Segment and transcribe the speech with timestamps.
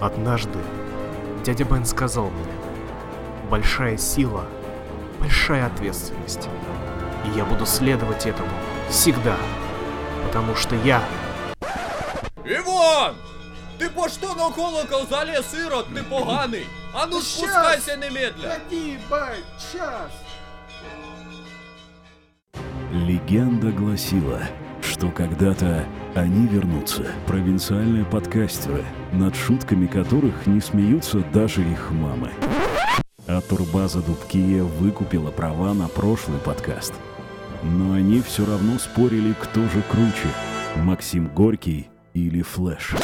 [0.00, 0.58] Однажды
[1.44, 2.52] дядя Бен сказал мне,
[3.50, 4.46] большая сила,
[5.18, 6.48] большая ответственность.
[7.26, 8.50] И я буду следовать этому
[8.88, 9.36] всегда,
[10.26, 11.02] потому что я...
[12.44, 13.14] Іван!
[13.78, 16.66] Ти по що на колокол залез, Ірод, ти поганий!
[16.92, 18.56] А ну спускайся немедля!
[19.10, 20.10] Бать, сейчас.
[22.92, 24.40] Легенда гласила,
[25.00, 32.30] что когда-то они вернутся, провинциальные подкастеры, над шутками которых не смеются даже их мамы.
[33.26, 36.92] А турбаза Дубкия выкупила права на прошлый подкаст.
[37.62, 40.28] Но они все равно спорили, кто же круче,
[40.76, 42.96] Максим Горький или Флэш.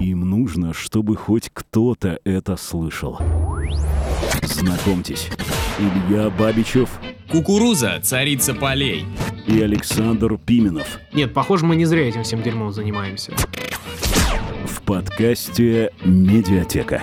[0.00, 3.18] Им нужно, чтобы хоть кто-то это слышал.
[4.42, 5.30] Знакомьтесь,
[5.78, 6.90] Илья Бабичев
[7.30, 9.06] Кукуруза, царица полей.
[9.46, 13.32] И Александр Пименов Нет, похоже, мы не зря этим всем дерьмом занимаемся.
[14.66, 17.02] в подкасте «Медиатека».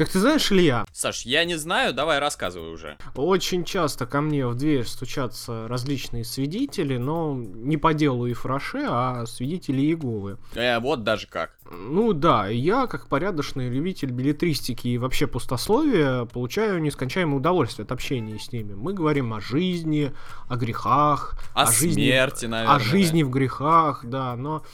[0.00, 2.96] Как ты знаешь, Илья, Саш, я не знаю, давай рассказывай уже.
[3.16, 8.86] очень часто ко мне в дверь стучатся различные свидетели, но не по делу и фраше,
[8.88, 10.38] а свидетели Иеговы.
[10.54, 11.58] Э, вот даже как.
[11.70, 18.38] Ну да, я, как порядочный любитель билетристики и вообще пустословия, получаю нескончаемое удовольствие от общения
[18.38, 18.72] с ними.
[18.72, 20.14] Мы говорим о жизни,
[20.48, 22.76] о грехах, О, жизни, смерти, наверное.
[22.76, 24.64] о жизни в грехах, да, но,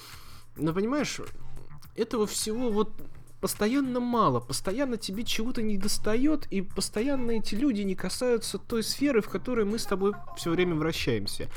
[0.55, 1.19] но понимаешь,
[1.97, 2.93] этого всего вот
[3.47, 9.23] постоянно мало, постоянно тебе чего-то не достает, и постоянно эти люди не касаются той сферы,
[9.23, 11.49] в которой мы с тобой все время вращаемся.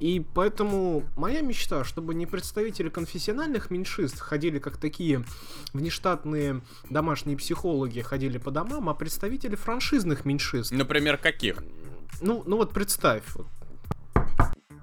[0.00, 5.24] И поэтому моя мечта, чтобы не представители конфессиональных меньшинств ходили как такие
[5.72, 10.72] внештатные домашние психологи, ходили по домам, а представители франшизных меньшинств.
[10.72, 11.62] Например, каких?
[12.20, 13.22] Ну, ну вот представь.
[13.36, 13.46] вот.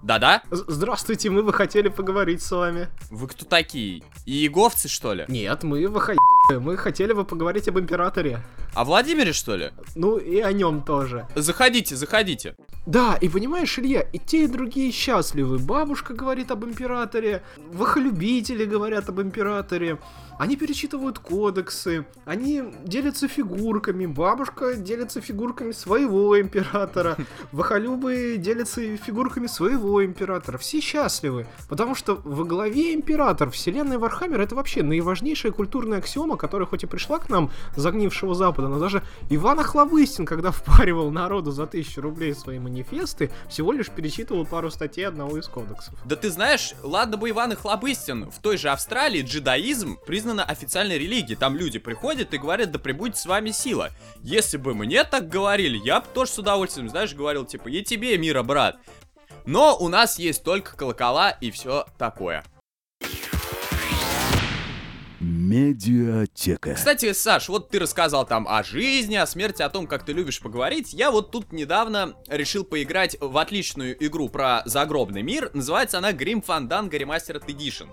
[0.03, 0.43] Да-да?
[0.51, 2.89] Здравствуйте, мы бы хотели поговорить с вами.
[3.09, 4.03] Вы кто такие?
[4.25, 5.23] Иеговцы, что ли?
[5.29, 6.15] Нет, мы вы
[6.49, 8.41] Мы хотели бы поговорить об императоре.
[8.75, 9.71] О Владимире, что ли?
[9.95, 11.25] Ну и о нем тоже.
[11.35, 12.57] Заходите, заходите.
[12.85, 15.57] Да, и понимаешь, Илья, и те, и другие счастливы.
[15.57, 19.99] Бабушка говорит об императоре, вахолюбители говорят об императоре.
[20.37, 24.05] Они перечитывают кодексы, они делятся фигурками.
[24.05, 27.17] Бабушка делится фигурками своего императора.
[27.51, 30.57] Вахолюбы делятся фигурками своего императора.
[30.57, 36.67] Все счастливы, потому что во главе император вселенной Вархаммер это вообще наиважнейшая культурная аксиома, которая
[36.67, 41.67] хоть и пришла к нам загнившего запада, но даже Иван Охлобыстин, когда впаривал народу за
[41.67, 45.93] тысячу рублей свои манифесты, всего лишь перечитывал пару статей одного из кодексов.
[46.05, 51.35] Да ты знаешь, ладно бы Иван Хлобыстин, в той же Австралии джедаизм признана официальной религией.
[51.35, 53.91] Там люди приходят и говорят, да пребудет с вами сила.
[54.21, 58.17] Если бы мне так говорили, я бы тоже с удовольствием, знаешь, говорил, типа, и тебе
[58.17, 58.77] мира, брат.
[59.45, 62.43] Но у нас есть только колокола и все такое.
[65.43, 66.75] Медиатека.
[66.75, 70.39] Кстати, Саш, вот ты рассказал там о жизни, о смерти, о том, как ты любишь
[70.39, 70.93] поговорить.
[70.93, 75.51] Я вот тут недавно решил поиграть в отличную игру про загробный мир.
[75.53, 77.89] Называется она Grim Fandango Remastered Edition.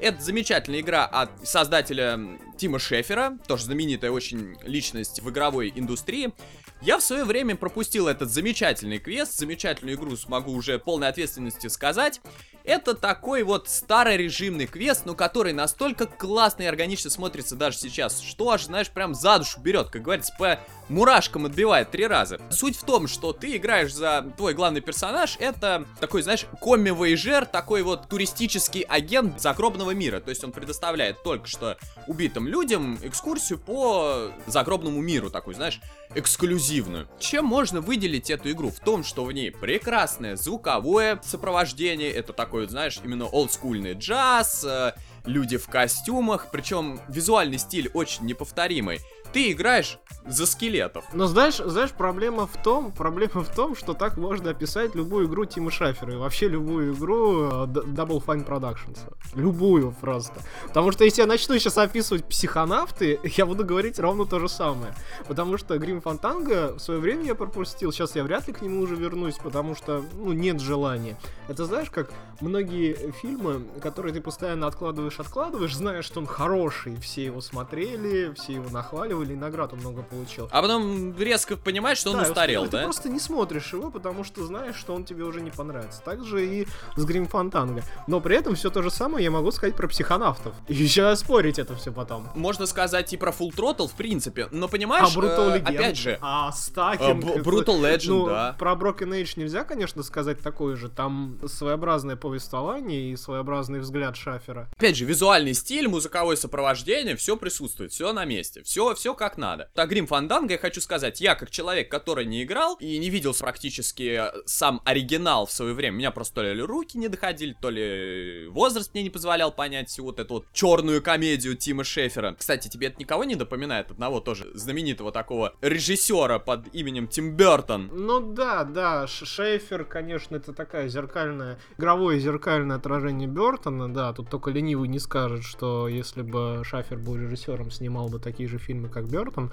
[0.00, 2.18] Это замечательная игра от создателя
[2.56, 6.32] Тима Шефера, тоже знаменитая очень личность в игровой индустрии.
[6.80, 12.20] Я в свое время пропустил этот замечательный квест, замечательную игру смогу уже полной ответственности сказать.
[12.62, 18.50] Это такой вот старорежимный квест, но который настолько классно и органично смотрится даже сейчас, что
[18.50, 22.40] аж, знаешь, прям за душу берет, как говорится, по мурашкам отбивает три раза.
[22.50, 27.82] Суть в том, что ты играешь за твой главный персонаж, это такой, знаешь, коми-вояжер, такой
[27.82, 30.20] вот туристический агент загробного мира.
[30.20, 35.80] То есть он предоставляет только что убитым людям экскурсию по загробному миру, такой, знаешь,
[36.14, 37.08] эксклюзивную.
[37.18, 38.70] Чем можно выделить эту игру?
[38.70, 44.92] В том, что в ней прекрасное звуковое сопровождение, это такой, знаешь, именно олдскульный джаз, э,
[45.24, 49.00] люди в костюмах, причем визуальный стиль очень неповторимый.
[49.32, 51.04] Ты играешь за скелетов.
[51.12, 55.44] Но знаешь, знаешь, проблема в том, проблема в том, что так можно описать любую игру
[55.44, 58.98] Тима Шафера и вообще любую игру э, Double Fine Productions.
[59.34, 60.40] Любую просто.
[60.66, 64.94] Потому что если я начну сейчас описывать психонавты, я буду говорить ровно то же самое.
[65.26, 68.80] Потому что Грим Фантанго в свое время я пропустил, сейчас я вряд ли к нему
[68.80, 71.16] уже вернусь, потому что, ну, нет желания.
[71.48, 72.10] Это знаешь, как
[72.40, 78.54] многие фильмы, которые ты постоянно откладываешь, откладываешь, зная, что он хороший, все его смотрели, все
[78.54, 80.48] его нахваливали, и наград он много получил.
[80.50, 82.82] А потом резко понимаешь, что он Да, устарел, Ты да?
[82.84, 86.00] просто не смотришь его, потому что знаешь, что он тебе уже не понравится.
[86.04, 86.66] Так же и
[86.96, 87.82] с Грим Фантанго.
[88.06, 90.54] Но при этом все то же самое я могу сказать про психонавтов.
[90.68, 92.28] И еще спорить это все потом.
[92.34, 95.96] Можно сказать и про Full Throttle, в принципе, но понимаешь, а Brutal э, Legend, опять
[95.98, 98.56] же, а э, Стакинг, Б- это- Brutal Legend, ну, да.
[98.58, 100.88] Про Broken Age нельзя, конечно, сказать такое же.
[100.88, 104.68] Там своеобразное повествование и своеобразный взгляд Шафера.
[104.76, 109.70] Опять же, визуальный стиль, музыковое сопровождение, все присутствует, все на месте, все, все как надо.
[109.74, 113.34] Так, Грим Фанданго, я хочу сказать, я как человек, который не играл и не видел
[113.38, 118.46] практически сам оригинал в свое время, меня просто то ли руки не доходили, то ли
[118.48, 122.34] возраст мне не позволял понять всю вот эту вот черную комедию Тима Шефера.
[122.38, 123.90] Кстати, тебе это никого не напоминает?
[123.90, 127.90] Одного тоже знаменитого такого режиссера под именем Тим Бертон.
[127.92, 134.30] Ну да, да, Ш- Шейфер, конечно, это такая зеркальная, игровое зеркальное отражение Бертона, да, тут
[134.30, 138.88] только ленивый не скажет, что если бы Шафер был режиссером, снимал бы такие же фильмы,
[138.88, 139.50] как Бертон.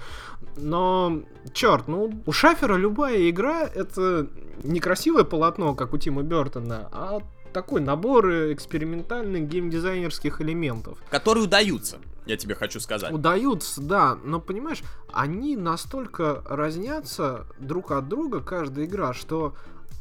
[0.56, 1.22] Но,
[1.52, 4.28] черт, ну, у Шафера любая игра это
[4.62, 7.20] не красивое полотно, как у Тима Бертона, а
[7.52, 10.98] такой набор экспериментальных геймдизайнерских элементов.
[11.10, 13.12] которые удаются, я тебе хочу сказать.
[13.12, 14.82] Удаются, да, но понимаешь,
[15.12, 19.54] они настолько разнятся друг от друга, каждая игра, что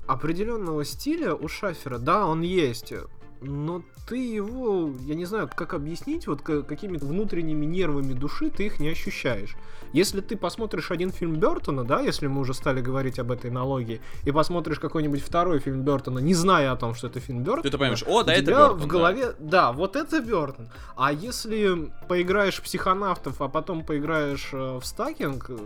[0.07, 2.93] определенного стиля у Шафера, да, он есть,
[3.41, 8.65] но ты его, я не знаю, как объяснить, вот ка- какими-то внутренними нервами души ты
[8.67, 9.55] их не ощущаешь.
[9.93, 14.01] Если ты посмотришь один фильм Бертона, да, если мы уже стали говорить об этой аналогии,
[14.23, 17.77] и посмотришь какой-нибудь второй фильм Бертона, не зная о том, что это фильм Бертона, Ты
[17.77, 18.87] понимаешь, о, да, это тебя Бёртон, в да.
[18.87, 19.71] голове, да.
[19.71, 20.69] вот это Бертон.
[20.95, 25.57] А если поиграешь в психонавтов, а потом поиграешь э, в стакинг, э,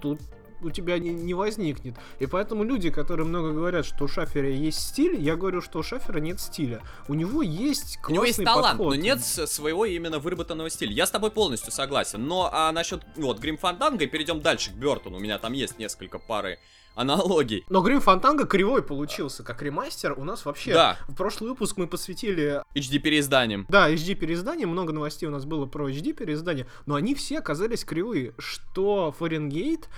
[0.00, 0.20] тут
[0.62, 1.96] у тебя не, не возникнет.
[2.18, 5.82] И поэтому люди, которые много говорят, что у Шафера есть стиль, я говорю, что у
[5.82, 6.82] Шафера нет стиля.
[7.08, 8.96] У него есть У него есть классный талант, подход.
[8.96, 10.92] но нет своего именно выработанного стиля.
[10.92, 12.26] Я с тобой полностью согласен.
[12.26, 15.16] Но а насчет вот Грим Фанданга, перейдем дальше к Бертону.
[15.16, 16.58] У меня там есть несколько пары
[16.94, 17.64] аналогий.
[17.68, 20.14] Но Грим Фантанга кривой получился, как ремастер.
[20.18, 20.98] У нас вообще Да.
[21.08, 23.66] в прошлый выпуск мы посвятили HD переизданием.
[23.68, 27.84] Да, HD переиздание, много новостей у нас было про HD переиздание, но они все оказались
[27.84, 28.34] кривые.
[28.38, 29.88] Что Фаренгейт,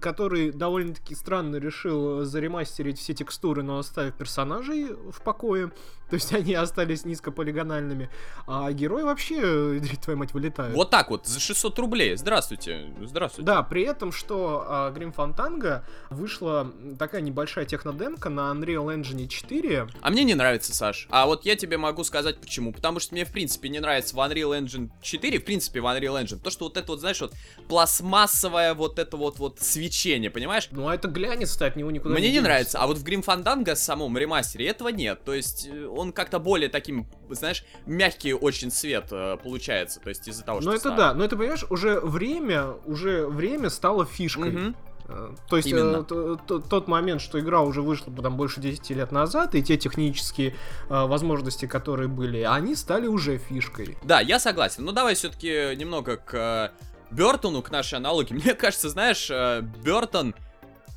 [0.00, 5.70] который довольно-таки странно решил заремастерить все текстуры, но оставив персонажей в покое,
[6.10, 8.10] то есть они остались низкополигональными,
[8.46, 10.74] а герои вообще, твою мать, вылетают.
[10.74, 12.16] Вот так вот, за 600 рублей.
[12.16, 13.46] Здравствуйте, здравствуйте.
[13.46, 19.88] Да, при этом, что а, Grim Fandango вышла такая небольшая технодемка на Unreal Engine 4,
[20.00, 21.06] А мне не нравится, Саш.
[21.10, 22.72] А вот я тебе могу сказать почему.
[22.72, 26.22] Потому что мне, в принципе, не нравится в Unreal Engine 4, в принципе, в Unreal
[26.22, 27.32] Engine, то, что вот это вот, знаешь, вот
[27.68, 30.68] пластмассовое вот это вот вот свечение, понимаешь?
[30.72, 32.42] ну а это глянец от него никуда Мне не денешься.
[32.48, 35.22] нравится, а вот в Grim Fandango самом ремастере этого нет.
[35.24, 40.00] То есть э, он как-то более таким, знаешь, мягкий очень свет э, получается.
[40.00, 40.98] То есть из-за того, что Ну это старый.
[40.98, 44.50] да, но это понимаешь, уже время, уже время стало фишкой.
[44.50, 44.76] Мгм.
[45.08, 46.06] Э, То есть Именно.
[46.10, 50.50] э, тот момент, что игра уже вышла там больше 10 лет назад, и те технические
[50.50, 53.96] э, возможности, которые были, они стали уже фишкой.
[54.02, 54.84] Да, я согласен.
[54.84, 56.72] Но давай все-таки немного к
[57.10, 58.34] Бертону, к нашей аналогии.
[58.34, 60.34] Мне кажется, знаешь, Бертон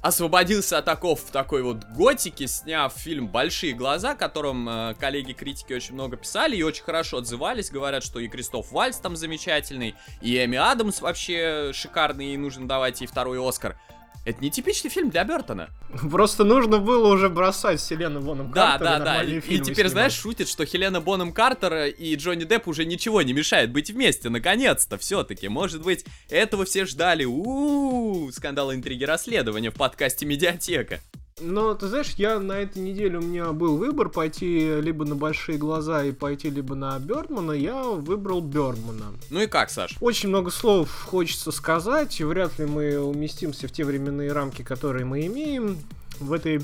[0.01, 5.73] освободился от оков в такой вот готике, сняв фильм «Большие глаза», о котором э, коллеги-критики
[5.73, 7.69] очень много писали и очень хорошо отзывались.
[7.69, 13.01] Говорят, что и Кристоф Вальц там замечательный, и Эми Адамс вообще шикарный, и нужно давать
[13.01, 13.77] ей второй Оскар.
[14.25, 15.69] Это не типичный фильм для Бертона.
[16.11, 19.05] Просто нужно было уже бросать Вселенную Воном Да, Картера и да, да.
[19.05, 19.91] нормальные И теперь, снимать.
[19.91, 24.29] знаешь, шутит, что Хелена Бонем Картер и Джонни Депп уже ничего не мешает быть вместе,
[24.29, 25.47] наконец-то, все-таки.
[25.47, 27.25] Может быть, этого все ждали.
[27.25, 30.99] У-у-у, скандалы, интриги, расследования в подкасте Медиатека.
[31.41, 35.57] Но ты знаешь, я на этой неделе у меня был выбор пойти либо на большие
[35.57, 37.51] глаза и пойти либо на Бёрдмана.
[37.51, 39.13] Я выбрал Бёрдмана.
[39.29, 39.95] Ну и как, Саш?
[40.01, 45.25] Очень много слов хочется сказать, вряд ли мы уместимся в те временные рамки, которые мы
[45.25, 45.77] имеем
[46.19, 46.61] в этой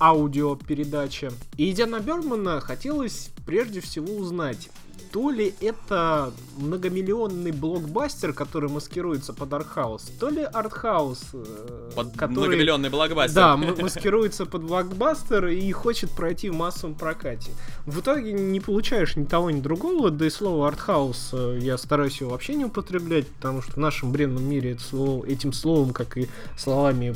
[0.00, 1.32] аудиопередаче.
[1.56, 4.70] И идя на Бёрдмана, хотелось прежде всего узнать,
[5.14, 12.48] то ли это многомиллионный блокбастер, который маскируется под артхаус, то ли артхаус, э, Под который...
[12.48, 13.36] многомиллионный блокбастер.
[13.36, 17.52] Да, маскируется под блокбастер и хочет пройти в массовом прокате.
[17.86, 22.20] В итоге не получаешь ни того, ни другого, да и слово артхаус э, я стараюсь
[22.20, 26.18] его вообще не употреблять, потому что в нашем бренном мире это слово- этим словом, как
[26.18, 26.28] и
[26.58, 27.14] словами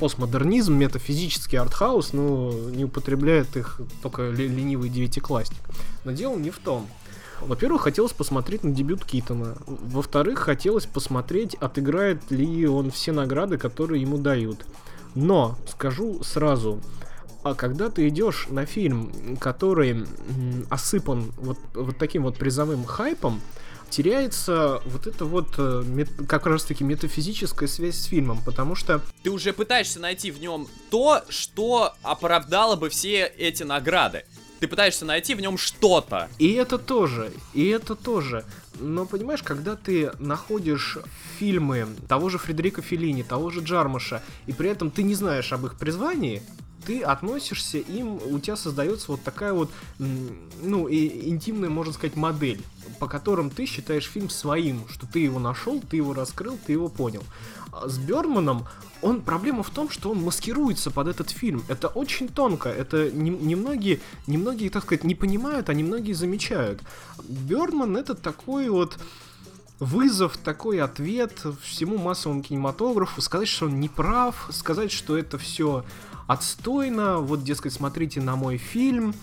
[0.00, 5.60] постмодернизм, метафизический артхаус, но не употребляет их только ленивый девятиклассник.
[6.06, 6.88] Но дело не в том.
[7.40, 9.56] Во-первых, хотелось посмотреть на дебют Китона.
[9.66, 14.66] Во-вторых, хотелось посмотреть, отыграет ли он все награды, которые ему дают.
[15.14, 16.80] Но, скажу сразу,
[17.42, 20.04] а когда ты идешь на фильм, который
[20.70, 23.40] осыпан вот, вот таким вот призовым хайпом,
[23.90, 29.30] теряется вот это вот э, как раз таки метафизическая связь с фильмом, потому что Ты
[29.30, 34.24] уже пытаешься найти в нем то, что оправдало бы все эти награды.
[34.60, 36.28] Ты пытаешься найти в нем что-то.
[36.38, 38.44] И это тоже, и это тоже.
[38.80, 40.98] Но понимаешь, когда ты находишь
[41.38, 45.66] фильмы того же Фредерика Феллини, того же Джармаша, и при этом ты не знаешь об
[45.66, 46.42] их призвании,
[46.88, 52.62] ты относишься им, у тебя создается вот такая вот, ну, и интимная, можно сказать, модель,
[52.98, 56.88] по которым ты считаешь фильм своим, что ты его нашел, ты его раскрыл, ты его
[56.88, 57.22] понял.
[57.72, 58.66] А С Бёрдманом
[59.02, 61.62] он проблема в том, что он маскируется под этот фильм.
[61.68, 62.70] Это очень тонко.
[62.70, 66.80] Это не- немногие, немногие, так сказать, не понимают, а немногие замечают.
[67.28, 68.98] Бёрдман это такой вот
[69.78, 75.84] вызов, такой ответ всему массовому кинематографу, сказать, что он не прав, сказать, что это все
[76.28, 79.14] отстойно, вот, дескать, смотрите на мой фильм,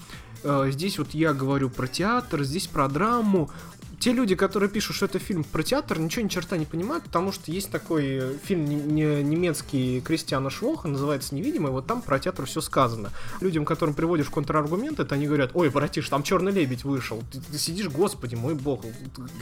[0.44, 3.50] э, здесь вот я говорю про театр, здесь про драму.
[3.98, 7.32] Те люди, которые пишут, что это фильм про театр, ничего ни черта не понимают, потому
[7.32, 12.20] что есть такой э, фильм не- не- немецкий Кристиана Швоха, называется «Невидимый», вот там про
[12.20, 13.12] театр все сказано.
[13.40, 17.24] Людям, которым приводишь контраргументы, это они говорят, ой, братиш, там черный лебедь вышел.
[17.32, 18.84] Ты, ты сидишь, господи, мой бог,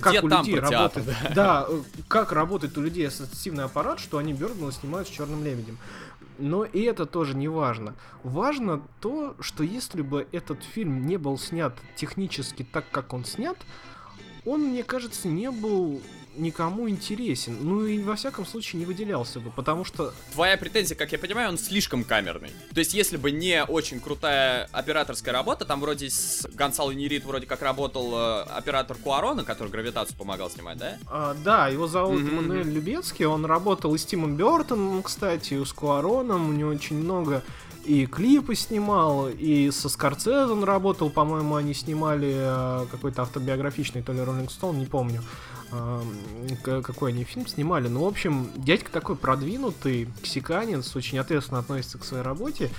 [0.01, 1.33] как Где у людей про театр, работает.
[1.33, 5.79] Да, э, как работает у людей ассоциативный аппарат, что они Бёрдмана снимают с черным лебедем.
[6.37, 7.95] Но и это тоже не важно.
[8.23, 13.57] Важно то, что если бы этот фильм не был снят технически так, как он снят,
[14.45, 16.01] он, мне кажется, не был
[16.35, 17.57] никому интересен.
[17.61, 21.49] Ну и во всяком случае не выделялся бы, потому что Твоя претензия, как я понимаю,
[21.49, 22.51] он слишком камерный.
[22.73, 27.45] То есть, если бы не очень крутая операторская работа, там вроде с Гонсало Нерит вроде
[27.45, 30.97] как работал э, оператор Куарона, который гравитацию помогал снимать, да?
[31.07, 35.65] А, да, его зовут Мгм, Мануэль Любецкий, он работал и с Тимом Бертоном, кстати, и
[35.65, 37.43] с Куароном, у него очень много
[37.85, 44.13] и клипы снимал, и со Скорцезе он работал, по-моему, они снимали э, какой-то автобиографичный, то
[44.13, 45.21] ли Роллинг Стоун, не помню,
[46.63, 47.87] какой они фильм снимали.
[47.87, 52.69] Ну, в общем, дядька такой продвинутый, ксиканец, очень ответственно относится к своей работе,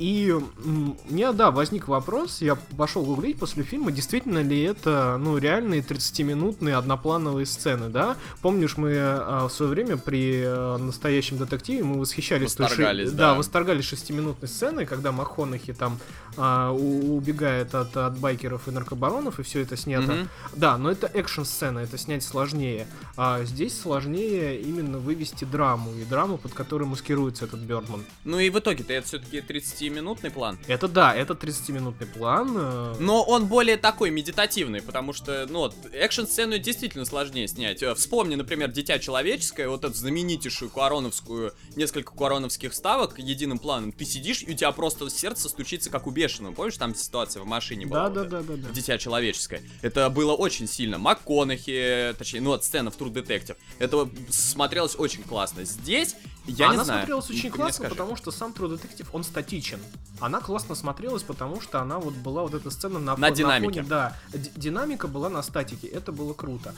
[0.00, 5.18] и м, у меня, да, возник вопрос, я пошел гуглить после фильма, действительно ли это,
[5.20, 8.16] ну, реальные 30-минутные одноплановые сцены, да?
[8.40, 12.54] Помнишь, мы а, в свое время при а, настоящем детективе мы восхищались...
[12.54, 13.32] той Восторгались, да.
[13.32, 13.34] да.
[13.34, 15.98] восторгались шестиминутной сценой, когда МакХонахи там
[16.36, 20.12] а, у- убегает от, от байкеров и наркобаронов, и все это снято.
[20.12, 20.28] Мгм.
[20.54, 22.86] Да, но это экшн-сцена, это снять сложнее.
[23.16, 28.04] А здесь сложнее именно вывести драму, и драму, под которой маскируется этот Бёрдман.
[28.24, 30.58] Ну и в итоге-то это все-таки 30-минутный план.
[30.66, 32.54] Это да, это 30-минутный план.
[32.56, 37.82] э, Но он более такой медитативный, потому что, ну, экшн-сцену действительно сложнее снять.
[37.82, 43.92] Э, Вспомни, например, «Дитя человеческое», вот эту знаменитейшую куароновскую, несколько куароновских ставок единым планом.
[43.92, 46.52] Ты сидишь, и у тебя просто сердце стучится, как у бешеного.
[46.54, 48.10] Помнишь, там ситуация в машине была?
[48.10, 48.70] Да, вот да, да, да, да.
[48.74, 49.62] Дитя человеческое.
[49.82, 50.98] Это было очень сильно.
[50.98, 53.56] МакКонахи, точнее, ну вот сцена в True Detective.
[53.78, 55.64] Это смотрелось очень классно.
[55.64, 57.00] Здесь, я Она не знаю.
[57.00, 59.80] смотрелась Ты очень классно, потому что сам True Detective, он статичен.
[60.20, 63.74] Она классно смотрелась, потому что она вот была вот эта сцена на, На фо- динамике.
[63.80, 64.16] фоне, да,
[64.56, 66.74] динамика была на статике, это было круто.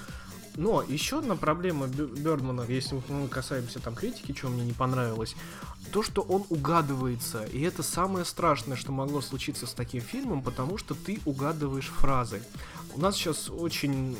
[0.56, 5.34] Но еще одна проблема Бёрдмана, если мы касаемся там критики, чего мне не понравилось,
[5.92, 10.78] то, что он угадывается, и это самое страшное, что могло случиться с таким фильмом, потому
[10.78, 12.42] что ты угадываешь фразы.
[12.94, 14.16] У нас сейчас очень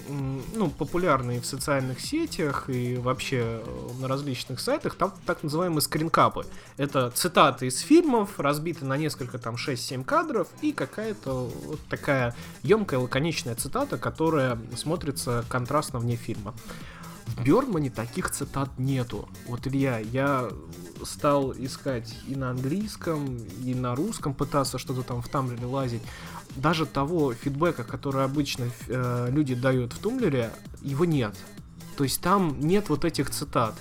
[0.54, 6.46] ну, популярные в социальных сетях и вообще э, на различных сайтах там так называемые скринкапы.
[6.78, 13.00] Это цитаты из фильмов, разбиты на несколько там 6-7 кадров и какая-то вот такая емкая
[13.00, 16.54] лаконичная цитата, которая смотрится контрастно вне фильма.
[17.26, 19.28] В Бёрдмане таких цитат нету.
[19.46, 20.48] Вот, Илья, я
[21.04, 26.02] стал искать и на английском, и на русском пытаться что-то там в Тамблере лазить.
[26.56, 30.50] Даже того фидбэка, который обычно э, люди дают в Тумблере,
[30.82, 31.34] его нет.
[31.96, 33.74] То есть там нет вот этих цитат.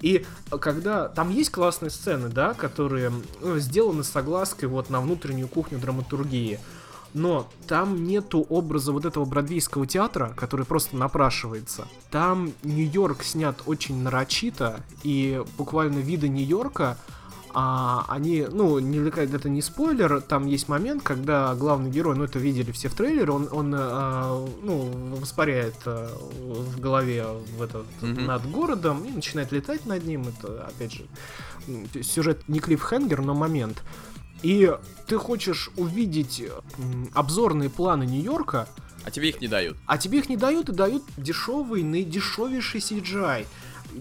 [0.00, 0.24] И
[0.60, 5.78] когда там есть классные сцены, да, которые э, сделаны с соглаской вот на внутреннюю кухню
[5.78, 6.60] драматургии,
[7.14, 11.88] но там нету образа вот этого бродвейского театра, который просто напрашивается.
[12.10, 16.98] Там Нью-Йорк снят очень нарочито, и буквально виды Нью-Йорка
[17.60, 22.38] а, они, ну, не, это не спойлер, там есть момент, когда главный герой, ну, это
[22.38, 28.26] видели все в трейлере, он, он а, ну, воспаряет а, в голове в этот, Мгм.
[28.26, 31.06] над городом и начинает летать над ним, это, опять же,
[32.00, 33.82] сюжет не клиффхенгер, но момент.
[34.42, 34.72] И
[35.08, 36.40] ты хочешь увидеть
[37.12, 38.68] обзорные планы Нью-Йорка,
[39.04, 39.76] А тебе их не дают.
[39.86, 43.46] а тебе их не дают и дают дешевый, наидешевейший CGI.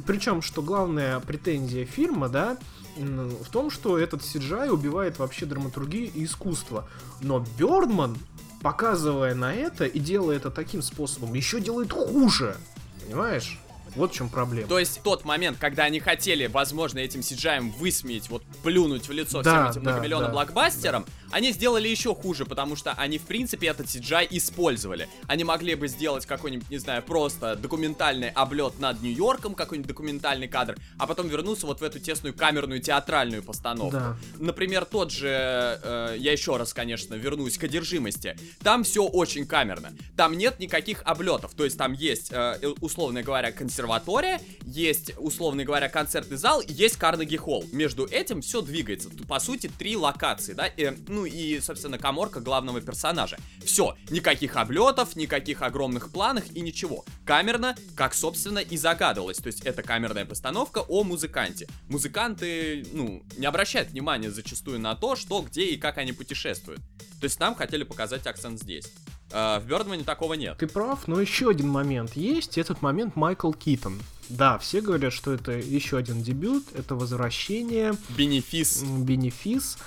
[0.06, 2.58] Причем, что главная претензия фильма, да,
[2.98, 6.88] в том, что этот CGI убивает вообще драматургию и искусство.
[7.22, 8.18] Но Бёрдман
[8.62, 12.58] показывая на это и делая это таким способом, еще делает хуже.
[13.06, 13.60] Понимаешь?
[13.96, 14.68] Вот в чем проблема.
[14.68, 19.42] То есть тот момент, когда они хотели, возможно, этим CGI высмеять, вот плюнуть в лицо
[19.42, 20.34] Да, всем этим да, многомиллионным да.
[20.34, 25.08] блокбастерам, они сделали еще хуже, потому что они, в принципе, этот CGI использовали.
[25.28, 30.78] Они могли бы сделать какой-нибудь, не знаю, просто документальный облет над Нью-Йорком, какой-нибудь документальный кадр,
[30.98, 33.98] а потом вернуться вот в эту тесную камерную театральную постановку.
[33.98, 34.18] Да.
[34.40, 38.38] Например, тот же, э, я еще раз, конечно, вернусь к одержимости.
[38.64, 39.94] Там все очень камерно.
[40.16, 41.54] Там нет никаких облетов.
[41.54, 46.98] То есть там есть, э, э, условно говоря, консерватория, есть, условно говоря, концертный зал, есть
[46.98, 47.66] Карнеги Холл.
[47.72, 49.10] Между этим все двигается.
[49.28, 50.68] По сути, три локации, да?
[50.78, 53.38] Э, ну и, собственно, коморка главного персонажа.
[53.66, 57.06] Все, никаких облетов, никаких огромных планов и ничего.
[57.26, 59.38] Камерно, как, собственно, и загадывалось.
[59.38, 61.68] То есть это камерная постановка о музыканте.
[61.90, 66.82] Музыканты, ну, не обращают внимания зачастую на то, что, где и как они путешествуют.
[67.20, 68.86] То есть нам хотели показать акцент здесь.
[69.32, 70.58] Э, в Бёрдмане такого нет.
[70.60, 72.60] Ты прав, но еще один момент есть.
[72.60, 74.00] Этот момент Майкл Китон.
[74.30, 78.84] Да, все говорят, что это еще один дебют, это возвращение, Бенефис.
[78.84, 79.78] бенефис.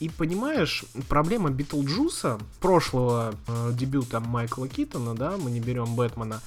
[0.00, 6.40] И понимаешь, проблема Битлджуса, прошлого э, дебюта Майкла Китона, да, мы не берем Бэтмена,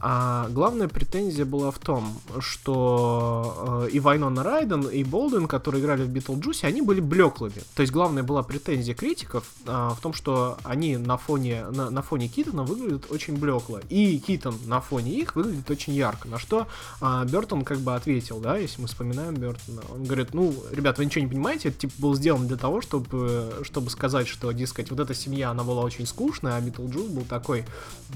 [0.00, 6.02] а главная претензия была в том, что э, и Вайнона Райдер, и Болдуин, которые играли
[6.02, 7.62] в Битлджусе, они были блеклыми.
[7.74, 12.02] То есть главная была претензия критиков э, в том, что они на фоне, на, на
[12.02, 13.80] фоне Китона выглядят очень блекло.
[13.88, 16.28] И Китон на фоне их выглядит очень ярко.
[16.28, 16.66] На что
[17.00, 19.82] а, Бертон как бы ответил, да, если мы вспоминаем Бертона.
[19.92, 23.52] Он говорит, ну, ребят, вы ничего не понимаете, это типа был сделан для того, чтобы,
[23.62, 27.64] чтобы сказать, что, дескать, вот эта семья, она была очень скучная, а Битлджус был такой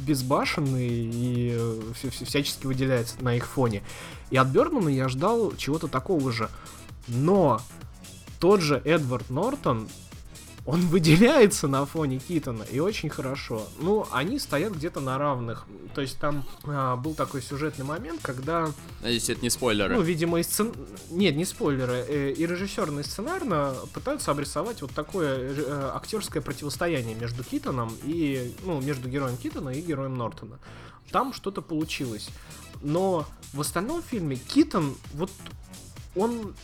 [0.06, 3.82] безбашенный и э, всячески выделяется на их фоне.
[4.30, 6.48] И от Бертона я ждал чего-то такого же.
[7.08, 7.60] Но
[8.38, 9.88] тот же Эдвард Нортон,
[10.70, 13.66] он выделяется на фоне Китона, и очень хорошо.
[13.80, 15.66] Ну, они стоят где-то на равных.
[15.94, 18.68] То есть там а, был такой сюжетный момент, когда
[19.02, 19.94] Надеюсь, это не спойлеры.
[19.96, 20.72] ну, видимо, и сцен...
[21.10, 22.04] Нет, не спойлеры.
[22.08, 28.54] э, И режиссерно, и сценарно пытаются обрисовать вот такое э, актерское противостояние между Китоном и...
[28.64, 30.58] Ну, между героем Китона и героем Нортона.
[31.10, 32.28] Там что-то получилось.
[32.82, 35.30] Но в остальном фильме Китон, вот
[36.16, 36.54] он...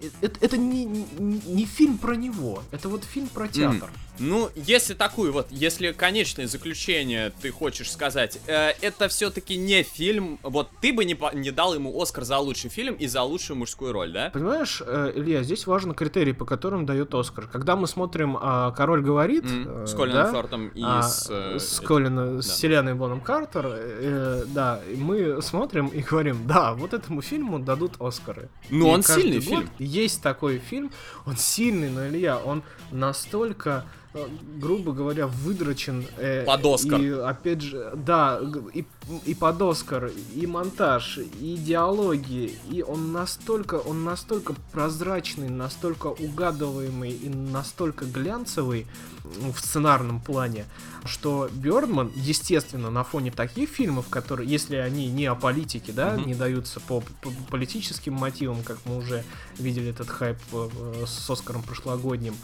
[0.00, 3.90] э, Это, это не, не, не фильм про него, это вот фильм про театр.
[4.18, 10.38] Ну, если такую вот, если конечное заключение ты хочешь сказать, э, это все-таки не фильм,
[10.42, 13.92] вот ты бы не, не дал ему Оскар за лучший фильм и за лучшую мужскую
[13.92, 14.30] роль, да?
[14.30, 17.46] Понимаешь, э, Илья, здесь важен критерий, по которым дает Оскар.
[17.46, 21.28] Когда мы смотрим а, «Король говорит», М, э, С Колином да, Фёртом и а, с...
[21.30, 21.80] э, с.
[21.80, 22.52] Колином, с да.
[22.52, 28.48] Селеной Боном Картер, э, да, мы смотрим и говорим, да, вот этому фильму дадут Оскары.
[28.70, 29.68] Ну, он сильный фильм.
[29.78, 30.90] Есть такой фильм,
[31.26, 36.06] он сильный, но Илья, он настолько э, грубо говоря, выдрочен.
[36.16, 37.00] э, Под Оскар.
[37.00, 38.40] И опять же, да,
[38.74, 38.84] и,
[39.24, 47.12] и под Оскар, и монтаж, и диалоги, и он настолько, он настолько прозрачный, настолько угадываемый
[47.12, 48.86] и настолько глянцевый
[49.24, 50.64] в сценарном плане,
[51.04, 56.26] что Бёрдман, естественно, на фоне таких фильмов, которые, если они не о политике, да, Мгм.
[56.26, 59.24] не даются по, по политическим мотивам, как мы уже
[59.58, 62.34] видели этот хайп э, с Оскаром прошлогодним,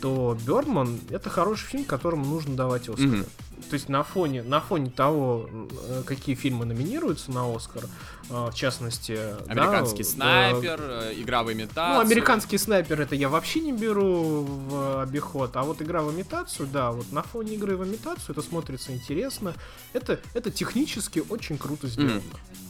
[0.00, 3.06] то Бёрдман это хороший фильм, которому нужно давать Оскар.
[3.06, 3.24] Мгм.
[3.70, 8.52] То есть на фоне, на фоне того, э, какие фильмы номинируются на Оскар, э, в
[8.54, 9.18] частности...
[9.46, 11.94] да, Американский да, снайпер, э, игра в имитацию.
[11.94, 16.68] ну, американский снайпер это я вообще не беру в обиход, а вот игра в имитацию,
[16.72, 19.54] да, вот на фоне игры в имитацию это смотрится интересно.
[19.92, 22.22] Это, это технически очень круто сделано.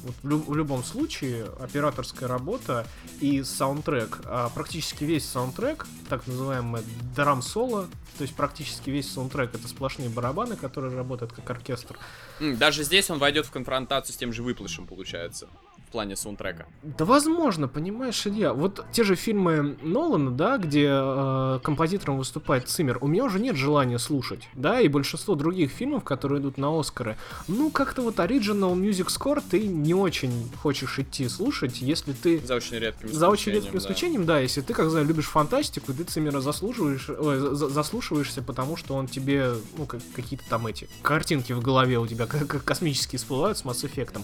[0.03, 2.87] Вот в, лю- в любом случае, операторская работа
[3.21, 6.83] и саундтрек, а практически весь саундтрек, так называемое
[7.15, 7.89] драм-соло,
[8.19, 11.99] то есть практически весь саундтрек это сплошные барабаны, которые работают как оркестр.
[12.41, 15.49] Даже здесь он войдет в конфронтацию с тем же выплышем, получается,
[15.95, 16.67] плане саундтрека.
[16.83, 22.99] Да возможно, понимаешь, Илья, вот те же фильмы Нолана, да, где э, композитором выступает Циммер,
[23.01, 27.17] у меня уже нет желания слушать, да, и большинство других фильмов, которые идут на Оскары,
[27.47, 32.41] ну, как-то вот Original Music Score ты не очень хочешь идти слушать, если ты...
[32.45, 33.79] За очень редким За очень редким да.
[33.79, 34.41] исключением, да.
[34.41, 39.07] если ты, как знаю, любишь фантастику, ты Циммера заслуживаешь, ой, за- заслушиваешься, потому что он
[39.07, 42.27] тебе, ну, как, какие-то там эти картинки в голове у тебя
[42.65, 44.21] космические всплывают с Mass Effect.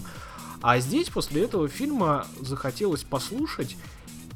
[0.61, 3.77] А здесь после этого фильма захотелось послушать,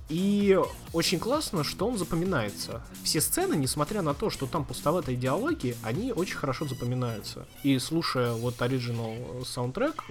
[0.07, 0.59] и
[0.93, 2.83] очень классно, что он запоминается.
[3.03, 7.47] Все сцены, несмотря на то, что там пустоватые диалоги, они очень хорошо запоминаются.
[7.63, 10.03] И слушая вот оригинал саундтрек,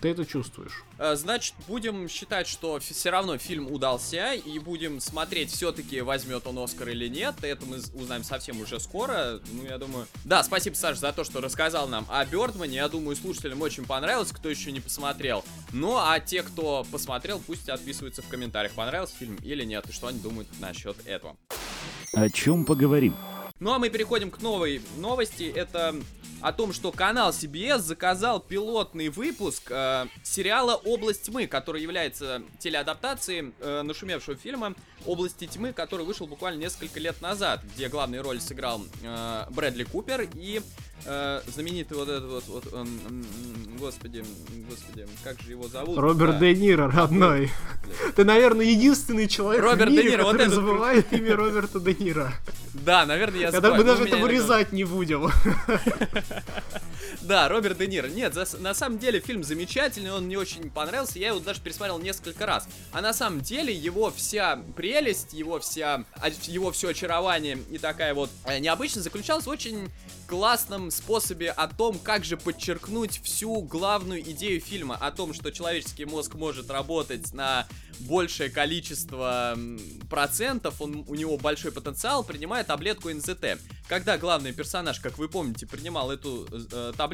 [0.00, 0.84] Ты это чувствуешь.
[0.98, 6.58] Э, Значит, будем считать, что все равно фильм удался, и будем смотреть, все-таки возьмет он
[6.58, 7.34] Оскар или нет.
[7.42, 9.40] Это мы узнаем совсем уже скоро.
[9.52, 10.06] Ну, я думаю.
[10.24, 12.76] Да, спасибо, Саш, за то, что рассказал нам о Бёрдмане.
[12.76, 15.44] Я думаю, слушателям очень понравилось, кто еще не посмотрел.
[15.72, 20.06] Ну, а те, кто посмотрел, пусть отписываются в комментариях, понравился фильм или нет, и что
[20.06, 21.36] они думают насчет этого.
[22.12, 23.14] О чем поговорим?
[23.60, 25.52] Ну а мы переходим к новой новости.
[25.54, 25.96] Это
[26.40, 33.52] о том, что канал CBS заказал пилотный выпуск э, сериала «Область тьмы», который является телеадаптацией
[33.58, 38.82] э, нашумевшего фильма «Области тьмы», который вышел буквально несколько лет назад, где главную роль сыграл
[39.02, 40.62] э, Брэдли Купер и
[41.04, 43.26] э, знаменитый вот этот вот, вот м,
[43.78, 44.24] господи,
[44.68, 45.98] господи, как же его зовут?
[45.98, 46.38] Роберт Да.
[46.40, 47.50] Де Ниро, родной.
[48.16, 51.80] Ты, наверное, единственный человек Роберт в Де мире, Ниро, вот который этот забывает имя Роберта
[51.80, 52.32] Де Ниро.
[52.74, 55.30] Да, наверное, я Когда забываю, мы но даже это вырезать не будем.
[57.20, 58.06] Да, Роберт Де Ниро.
[58.06, 61.98] Нет, за- на самом деле фильм замечательный, он мне очень понравился, я его даже пересмотрел
[61.98, 62.68] несколько раз.
[62.92, 66.04] А на самом деле его вся прелесть, его вся,
[66.46, 69.90] его все очарование и такая вот э, необычность заключалась в очень
[70.28, 76.04] классном способе о том, как же подчеркнуть всю главную идею фильма, о том, что человеческий
[76.04, 77.66] мозг может работать на
[78.00, 79.58] большее количество
[80.10, 83.58] процентов, он, у него большой потенциал, принимая таблетку НЗТ.
[83.88, 87.07] Когда главный персонаж, как вы помните, принимал эту э, таблетку,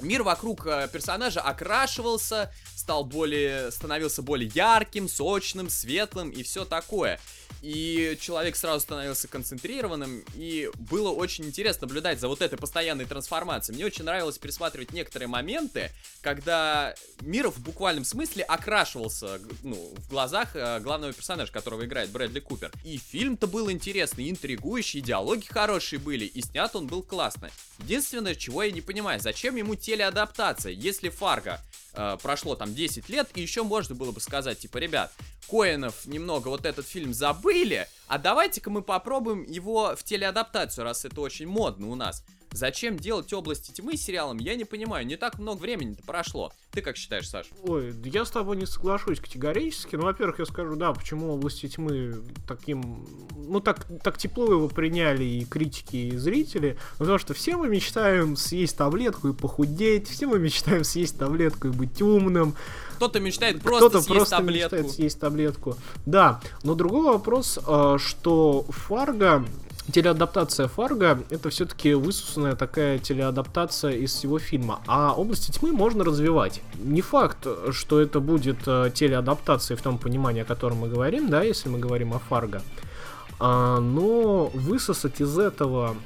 [0.00, 7.18] мир вокруг э, персонажа окрашивался, стал более, становился более ярким, сочным, светлым и все такое.
[7.64, 13.76] И человек сразу становился концентрированным, и было очень интересно наблюдать за вот этой постоянной трансформацией.
[13.76, 20.54] Мне очень нравилось пересматривать некоторые моменты, когда мир в буквальном смысле окрашивался ну, в глазах
[20.54, 22.70] э, главного персонажа, которого играет Брэдли Купер.
[22.84, 27.50] И фильм-то был интересный, интригующий, диалоги хорошие были, и снят он был классно.
[27.78, 31.62] Единственное, чего я не понимаю, зачем ему телеадаптация, если Фарго
[31.94, 35.12] э, прошло там 10 лет, и еще можно было бы сказать, типа, ребят,
[35.48, 41.20] Коинов немного вот этот фильм забыли, а давайте-ка мы попробуем его в телеадаптацию, раз это
[41.20, 42.24] очень модно у нас.
[42.54, 46.52] Зачем делать области тьмы сериалом, я не понимаю, не так много времени-то прошло.
[46.70, 47.46] Ты как считаешь, Саш?
[47.64, 49.96] Ой, да я с тобой не соглашусь категорически.
[49.96, 52.14] Ну, во-первых, я скажу, да, почему области тьмы
[52.46, 53.04] таким.
[53.36, 56.78] Ну, так, так тепло его приняли и критики, и зрители.
[56.98, 61.70] Потому что все мы мечтаем съесть таблетку и похудеть, все мы мечтаем съесть таблетку и
[61.72, 62.54] быть умным.
[62.96, 64.76] Кто-то мечтает просто Кто-то съесть просто таблетку.
[64.76, 65.76] мечтает съесть таблетку.
[66.06, 69.44] Да, но другой вопрос, э, что Фарго,
[69.92, 74.80] телеадаптация Фарго, это все-таки высусанная такая телеадаптация из всего фильма.
[74.86, 76.62] А области тьмы можно развивать.
[76.78, 81.42] Не факт, что это будет э, телеадаптацией в том понимании, о котором мы говорим, да,
[81.42, 82.62] если мы говорим о Фарго.
[83.40, 85.96] А, но высосать из этого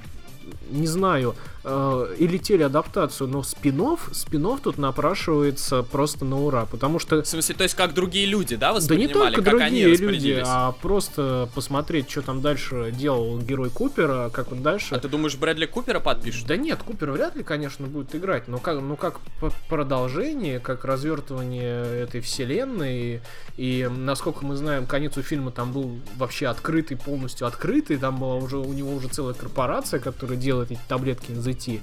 [0.71, 7.23] не знаю, э, или телеадаптацию, но спинов, спинов тут напрашивается просто на ура, потому что
[7.23, 10.73] В смысле, то есть как другие люди, да, да не воспринимали, только другие люди, а
[10.73, 14.95] просто посмотреть, что там дальше делал герой Купера, как он дальше.
[14.95, 16.47] А ты думаешь, Брэдли Купера подпишут?
[16.47, 19.21] Да нет, Купер вряд ли, конечно, будет играть, но как, ну как
[19.69, 23.21] продолжение, как развертывание этой вселенной,
[23.57, 28.37] и насколько мы знаем, конец у фильма там был вообще открытый, полностью открытый, там была
[28.37, 31.81] уже у него уже целая корпорация, которая делает эти таблетки NZT.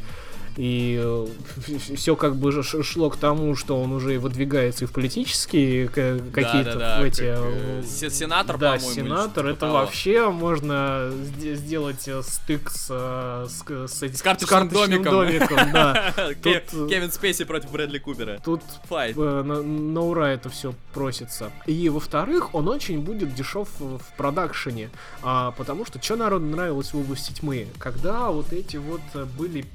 [0.57, 1.25] И
[1.95, 6.99] все как бы шло к тому, что он уже выдвигается и в политические какие-то Да-да-да,
[7.01, 7.21] в эти...
[7.21, 9.73] как, э, се- сенатор, да, по-моему, сенатор, это того.
[9.73, 15.11] вообще можно сде- сделать э, стык с, э, с, с С карточным домиком.
[15.13, 16.13] домиком, да.
[16.43, 18.39] Тут, э, Кевин Спейси против Брэдли Купера.
[18.43, 19.17] Тут Файт.
[19.17, 21.51] э, на, на ура это все просится.
[21.65, 24.89] И во-вторых, он очень будет дешев в продакшене.
[25.21, 27.67] А, потому что что народу нравилось в области тьмы?
[27.77, 29.65] Когда вот эти вот э, были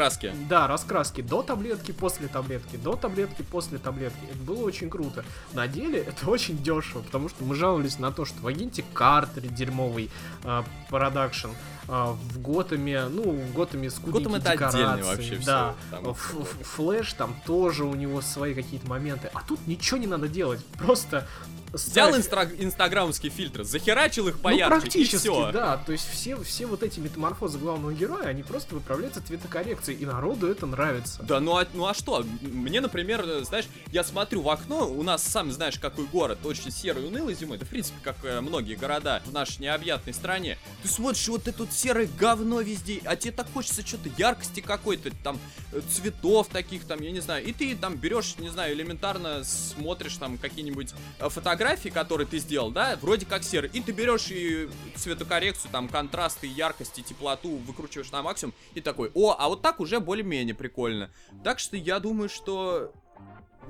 [0.00, 0.46] Раскраски.
[0.48, 4.20] да, раскраски до таблетки, после таблетки, до таблетки, после таблетки.
[4.30, 5.24] Это было очень круто.
[5.52, 9.42] На деле это очень дешево, потому что мы жаловались на то, что в агенте Картер
[9.42, 10.10] дерьмовый
[10.44, 11.50] а, продакшн.
[11.92, 16.66] А, в Готэме, ну, в Готэме скудненькие Готэм это декорации, вообще Да, там Ф- Ф-
[16.76, 19.28] Флэш там тоже у него свои какие-то моменты.
[19.34, 20.64] А тут ничего не надо делать.
[20.78, 21.26] Просто
[21.72, 25.52] Взял инстра- инстаграмские фильтры, захерачил их ну, поярче, и практически, все.
[25.52, 25.76] да.
[25.76, 30.48] То есть все, все вот эти метаморфозы главного героя, они просто выправляются цветокоррекцией, и народу
[30.48, 31.22] это нравится.
[31.22, 32.24] Да, ну а, ну а что?
[32.40, 37.06] Мне, например, знаешь, я смотрю в окно, у нас, сам знаешь, какой город, очень серый,
[37.06, 40.58] унылый зимой, да, в принципе, как э, многие города в нашей необъятной стране.
[40.82, 45.10] Ты смотришь, вот это вот серое говно везде, а тебе так хочется что-то яркости какой-то,
[45.22, 45.38] там,
[45.72, 50.16] э, цветов таких, там, я не знаю, и ты там берешь, не знаю, элементарно смотришь
[50.16, 54.68] там какие-нибудь э, фотографии, которые ты сделал, да, вроде как серый, и ты берешь и
[54.96, 60.00] цветокоррекцию, там, контрасты, яркости, теплоту выкручиваешь на максимум, и такой, о, а вот так уже
[60.00, 61.10] более-менее прикольно.
[61.42, 62.92] Так что я думаю, что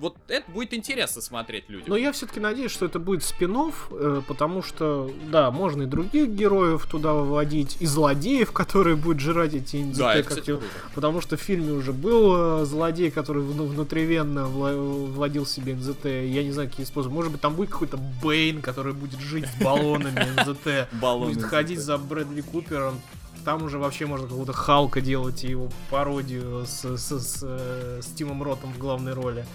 [0.00, 1.86] вот это будет интересно смотреть людям.
[1.88, 3.50] Но я все-таки надеюсь, что это будет спин
[3.90, 9.54] э, потому что, да, можно и других героев туда выводить, и злодеев, которые будут жрать
[9.54, 10.64] эти НЗТ, Да, это, как кстати, круто.
[10.94, 16.04] потому что в фильме уже был э, злодей, который вну- внутривенно вла- владел себе НЗТ.
[16.06, 17.14] Я не знаю, какие способы.
[17.14, 20.88] Может быть, там будет какой-то Бэйн, который будет жить с баллонами НЗТ.
[21.00, 23.00] Будет ходить за Брэдли Купером.
[23.44, 28.06] Там уже вообще можно какого-то Халка делать и его пародию с, с, с, э, с
[28.14, 29.46] Тимом Ротом в главной роли.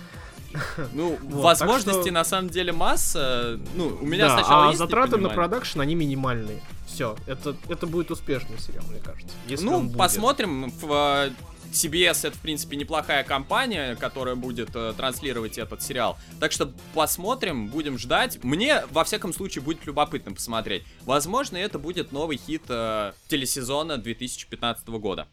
[0.94, 3.60] Ну, Вот, возможностей что- на самом деле масса.
[3.76, 6.62] Ну, у меня да, сначала а есть затраты на продакшн, они минимальные.
[6.88, 9.36] Все, это, это будет успешный сериал, мне кажется.
[9.64, 10.70] Ну, посмотрим.
[10.70, 11.32] В, э,
[11.76, 16.18] CBS это, в принципе, неплохая компания, которая будет э, транслировать этот сериал.
[16.40, 18.44] Так что посмотрим, будем ждать.
[18.44, 20.84] Мне, во всяком случае, будет любопытно посмотреть.
[21.02, 25.28] Возможно, это будет новый хит э, телесезона 2015 года.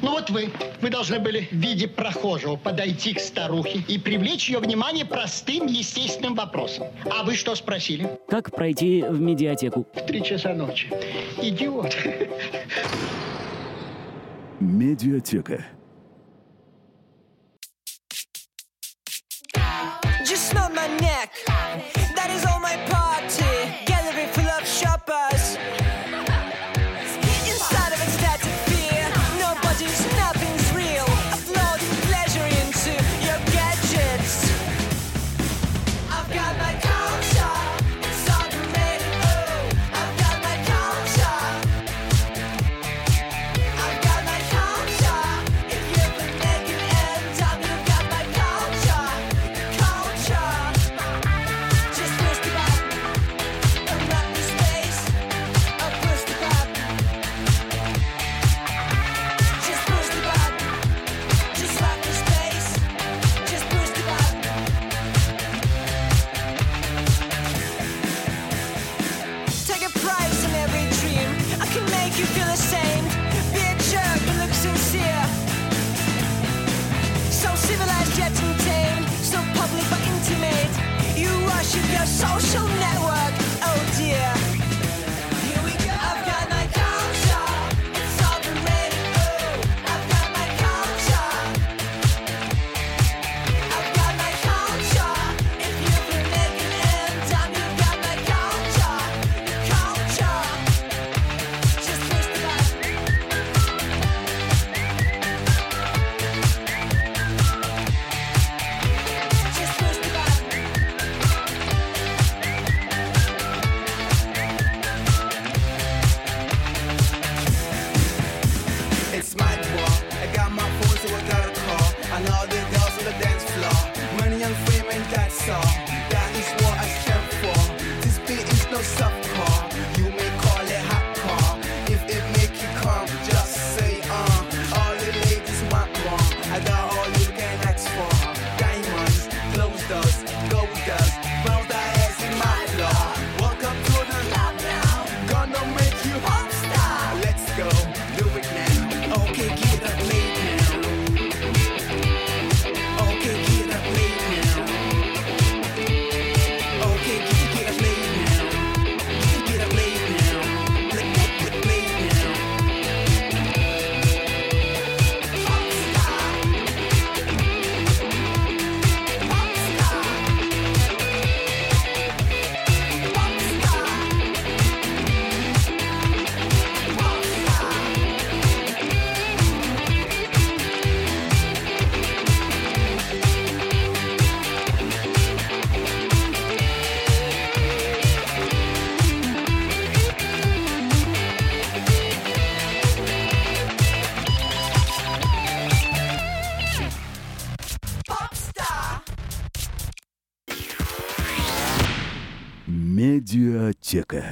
[0.00, 4.58] Ну вот вы, вы должны были в виде прохожего подойти к старухе и привлечь ее
[4.58, 6.86] внимание простым естественным вопросом.
[7.10, 8.18] А вы что спросили?
[8.28, 9.86] Как пройти в медиатеку?
[9.94, 10.88] В три часа ночи.
[11.42, 11.94] Идиот.
[14.60, 15.64] Медиатека.
[20.24, 21.53] Just smell my neck.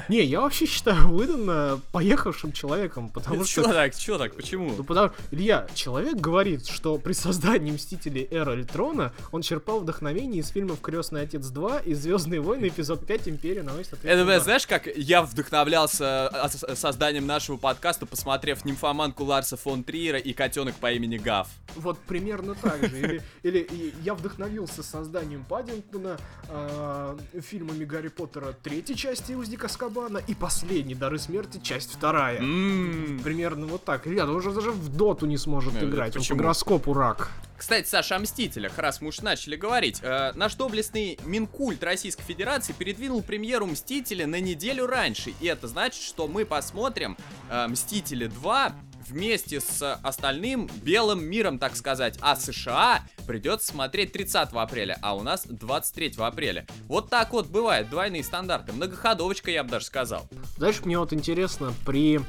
[0.09, 3.71] Не, я вообще считаю Уидона поехавшим человеком, потому Чё что...
[3.73, 4.73] так, чё так, почему?
[4.77, 10.49] Ну, потому Илья, человек говорит, что при создании Мстителей Эра Альтрона он черпал вдохновение из
[10.49, 14.41] фильмов Крестный Отец 2 и Звездные войны эпизод 5 Империя наносит Это, удар».
[14.41, 20.33] знаешь, как я вдохновлялся э, с- созданием нашего подкаста, посмотрев нимфоманку Ларса фон Триера и
[20.33, 21.47] котенок по имени Гав.
[21.75, 23.21] Вот примерно так же.
[23.43, 23.67] Или,
[24.03, 26.17] я вдохновился созданием Паддингтона,
[26.49, 32.37] э, фильмами Гарри Поттера третьей третьей части Узника Скабана и последний Дары Смерти, часть вторая.
[32.39, 34.07] Примерно вот так.
[34.07, 36.07] Ребята, он уже даже в доту не сможет Э, играть.
[36.07, 36.39] Он по почему?
[36.39, 37.29] гороскопу рак.
[37.57, 39.99] Кстати, Саша, о Мстителях, раз мы уж начали говорить.
[40.01, 45.33] э, наш доблестный Минкульт Российской Федерации передвинул премьеру Мстителя на неделю раньше.
[45.39, 47.15] И это значит, что мы посмотрим
[47.51, 48.73] э, Мстители 2
[49.07, 52.17] вместе с остальным белым миром, так сказать.
[52.21, 56.65] А США придется смотреть 30 апреля, а у нас 23 апреля.
[56.87, 58.73] Вот так вот бывает, двойные стандарты.
[58.73, 60.27] Многоходовочка, я бы даже сказал.
[60.57, 62.19] Знаешь, мне вот интересно, при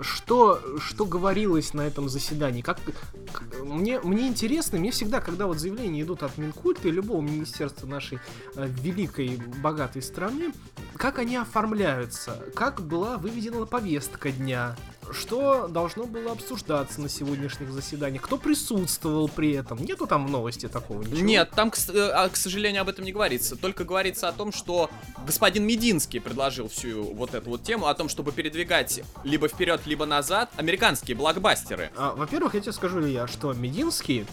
[0.00, 2.62] что, что говорилось на этом заседании?
[2.62, 2.78] Как,
[3.62, 8.18] мне, мне интересно, мне всегда, когда вот заявления идут от Минкульта и любого министерства нашей
[8.54, 10.52] э, великой, богатой страны,
[10.96, 14.76] как они оформляются, как была выведена повестка дня,
[15.10, 19.78] что должно было обсуждаться на сегодняшних заседаниях, кто присутствовал при этом.
[19.82, 21.20] Нету там в новости такого ничего?
[21.20, 23.56] Нет, там, к, э, а, к сожалению, об этом не говорится.
[23.56, 24.90] Только говорится о том, что
[25.26, 30.06] господин Мединский предложил всю вот эту вот тему о том, чтобы передвигать либо вперед, либо
[30.06, 31.90] назад американские блокбастеры.
[31.96, 34.26] А, во-первых, я тебе скажу, Илья, что Мединский,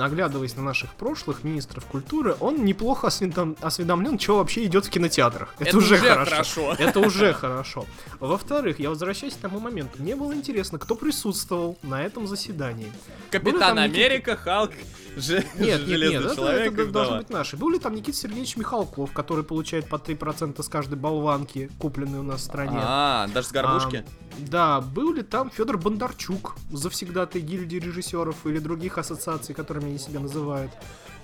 [0.00, 5.54] оглядываясь на наших прошлых министров культуры, он неплохо осведом- осведомлен, что вообще идет в кинотеатрах.
[5.58, 6.30] Это, Это уже, уже хорошо.
[6.30, 6.74] хорошо.
[6.78, 7.86] Это уже хорошо.
[8.20, 10.02] Во-вторых, я возвращаюсь к тому моменту.
[10.02, 12.90] Мне было интересно, кто присутствовал на этом заседании.
[13.30, 14.72] Капитан Америка, Халк,
[15.16, 17.56] Нет, нет, нет, это, это должны быть наши.
[17.56, 22.22] Был ли там Никита Сергеевич Михалков, который получает по 3% с каждой болванки, купленной у
[22.22, 22.78] нас в стране?
[22.78, 24.04] А, даже с горбушки.
[24.06, 29.98] А, да, был ли там Федор Бондарчук, завсегдатой гильдии режиссеров или других ассоциаций, которыми они
[29.98, 30.70] себя называют.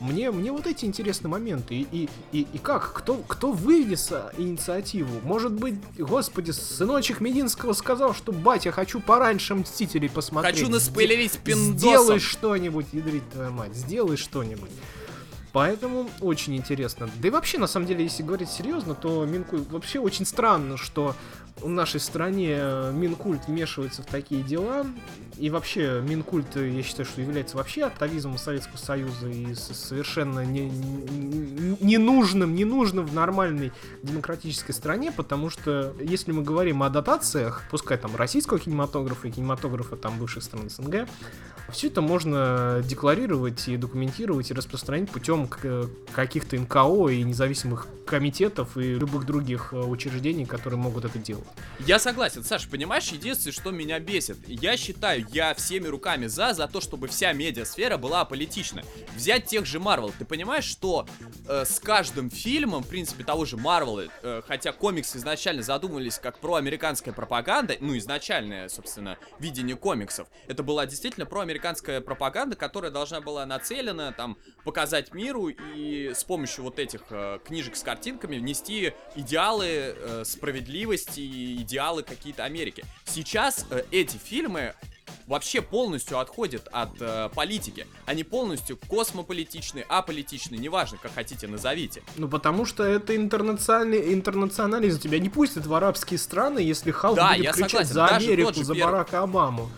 [0.02, 1.76] Мне, мне вот эти интересные моменты.
[1.76, 2.92] И, и, и, и как?
[2.92, 5.20] Кто, кто вынес а, инициативу?
[5.22, 10.56] Может быть, господи, сыночек Мединского сказал, что батя, хочу пораньше Мстителей посмотреть.
[10.56, 10.66] Хочу
[11.44, 12.20] Сделай пиндосом.
[12.20, 14.70] что-нибудь, ядрить твою мать, сделай что-нибудь.
[15.52, 17.08] Поэтому очень интересно.
[17.20, 21.14] Да и вообще, на самом деле, если говорить серьезно, то Минкульт вообще очень странно, что
[21.62, 22.58] в нашей стране
[22.92, 24.86] Минкульт вмешивается в такие дела.
[25.38, 30.68] И вообще, Минкульт, э, я считаю, что является вообще атовизмом Советского Союза и совершенно не-
[30.68, 33.72] не- ненужным, ненужным в нормальной
[34.02, 39.96] демократической стране, потому что если мы говорим о дотациях, пускай там российского кинематографа и кинематографа
[39.96, 41.08] там бывших стран СНГ,
[41.70, 45.48] все это можно декларировать и документировать и распространить путем
[46.14, 51.46] каких-то НКО и независимых комитетов и любых других э, учреждений, которые могут это делать.
[51.80, 54.36] Я согласен, Саш, понимаешь, единственное, что меня бесит.
[54.46, 58.82] Я считаю, я всеми руками за, за то, чтобы вся медиасфера была аполитична.
[59.16, 60.12] Взять тех же Марвел.
[60.16, 61.06] Ты понимаешь, что
[61.48, 66.38] э, с каждым фильмом, в принципе, того же Марвела, э, хотя комиксы изначально задумывались как
[66.38, 73.44] проамериканская пропаганда, ну, изначальное, собственно, видение комиксов, это была действительно проамериканская пропаганда, которая должна была
[73.44, 79.66] нацелена, там, показать миру и с помощью вот этих э, книжек с картинками внести идеалы
[79.66, 82.84] э, справедливости и идеалы какие-то Америки.
[83.04, 84.74] Сейчас э, эти фильмы
[85.26, 87.86] вообще полностью отходят от э, политики.
[88.06, 92.02] Они полностью космополитичны, аполитичны, неважно, как хотите назовите.
[92.16, 95.00] Ну, потому что это интернациональный, интернационализм.
[95.00, 98.26] Тебя не пустят в арабские страны, если Халк Да, будет я кричать согласен, за даже
[98.26, 98.92] Америку, тот же за первый.
[98.92, 99.70] Барака Обаму.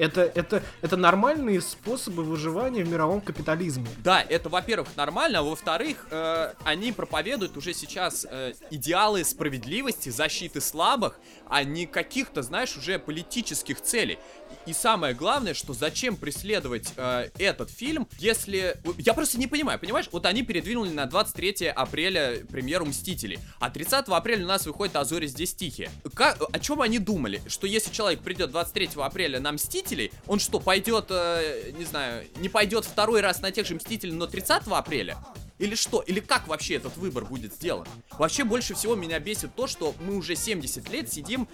[0.00, 3.86] Это, это, это нормальные способы выживания в мировом капитализме.
[3.98, 10.62] Да, это, во-первых, нормально, а во-вторых, э, они проповедуют уже сейчас э, идеалы справедливости, защиты
[10.62, 14.18] слабых, а не каких-то, знаешь, уже политических целей.
[14.70, 18.76] И самое главное, что зачем преследовать э, этот фильм, если...
[18.98, 20.08] Я просто не понимаю, понимаешь?
[20.12, 25.04] Вот они передвинули на 23 апреля премьеру «Мстителей», а 30 апреля у нас выходит «А
[25.04, 25.90] зори здесь тихие».
[26.14, 27.42] Как, о чем они думали?
[27.48, 32.48] Что если человек придет 23 апреля на «Мстителей», он что, пойдет, э, не знаю, не
[32.48, 35.18] пойдет второй раз на тех же «Мстителей», но 30 апреля?
[35.60, 36.00] Или что?
[36.00, 37.86] Или как вообще этот выбор будет сделан?
[38.18, 41.48] Вообще больше всего меня бесит то, что мы уже 70 лет сидим,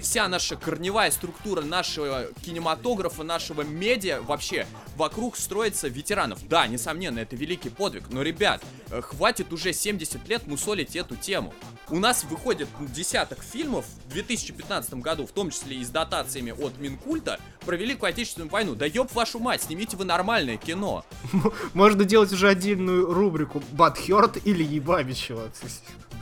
[0.00, 6.48] вся наша корневая структура нашего кинематографа, нашего медиа вообще вокруг строится ветеранов.
[6.48, 11.52] Да, несомненно, это великий подвиг, но, ребят, э, хватит уже 70 лет мусолить эту тему.
[11.90, 16.78] У нас выходит десяток фильмов в 2015 году, в том числе и с дотациями от
[16.78, 18.74] Минкульта, про Великую Отечественную войну.
[18.74, 21.04] Да ёб вашу мать, снимите вы нормальное кино.
[21.74, 25.50] Можно делать уже отдельную рубрику Батхерт или Ебабичева.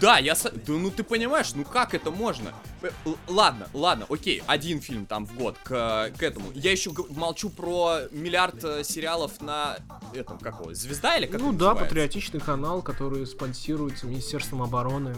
[0.00, 0.34] Да, я...
[0.34, 2.52] со- Да ну ты понимаешь, ну как это можно?
[2.82, 6.50] Э, л- Ладно, ладно, окей, один фильм там в год к, к этому.
[6.54, 9.76] Я еще молчу про миллиард э, сериалов на
[10.14, 11.84] этом, как его, Звезда или как Ну да, называется?
[11.84, 15.14] патриотичный канал, который спонсируется Министерством обороны.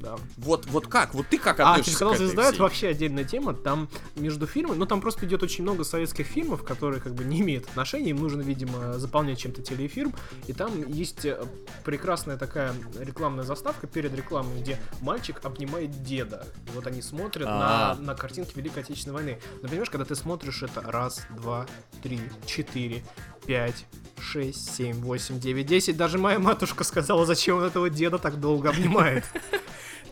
[0.00, 0.16] Да.
[0.38, 1.14] Вот, вот как?
[1.14, 3.54] Вот ты как А, относишься телеканал к этой «Звезда» это вообще отдельная тема.
[3.54, 7.40] Там между фильмами, ну там просто идет очень много советских фильмов, которые как бы не
[7.40, 8.10] имеют отношения.
[8.10, 10.08] Им нужно, видимо, заполнять чем-то телеэфир.
[10.46, 11.44] И там есть э,
[11.84, 16.46] прекрасная такая рекламная заставка перед перед рекламой, где мальчик обнимает деда.
[16.66, 17.94] И вот они смотрят А.
[17.98, 19.38] на, на картинки Великой Отечественной войны.
[19.62, 21.66] Но понимаешь, когда ты смотришь это раз, два,
[22.02, 23.02] три, четыре,
[23.46, 23.86] пять,
[24.18, 28.70] шесть, семь, восемь, девять, десять, даже моя матушка сказала, зачем он этого деда так долго
[28.70, 29.24] обнимает.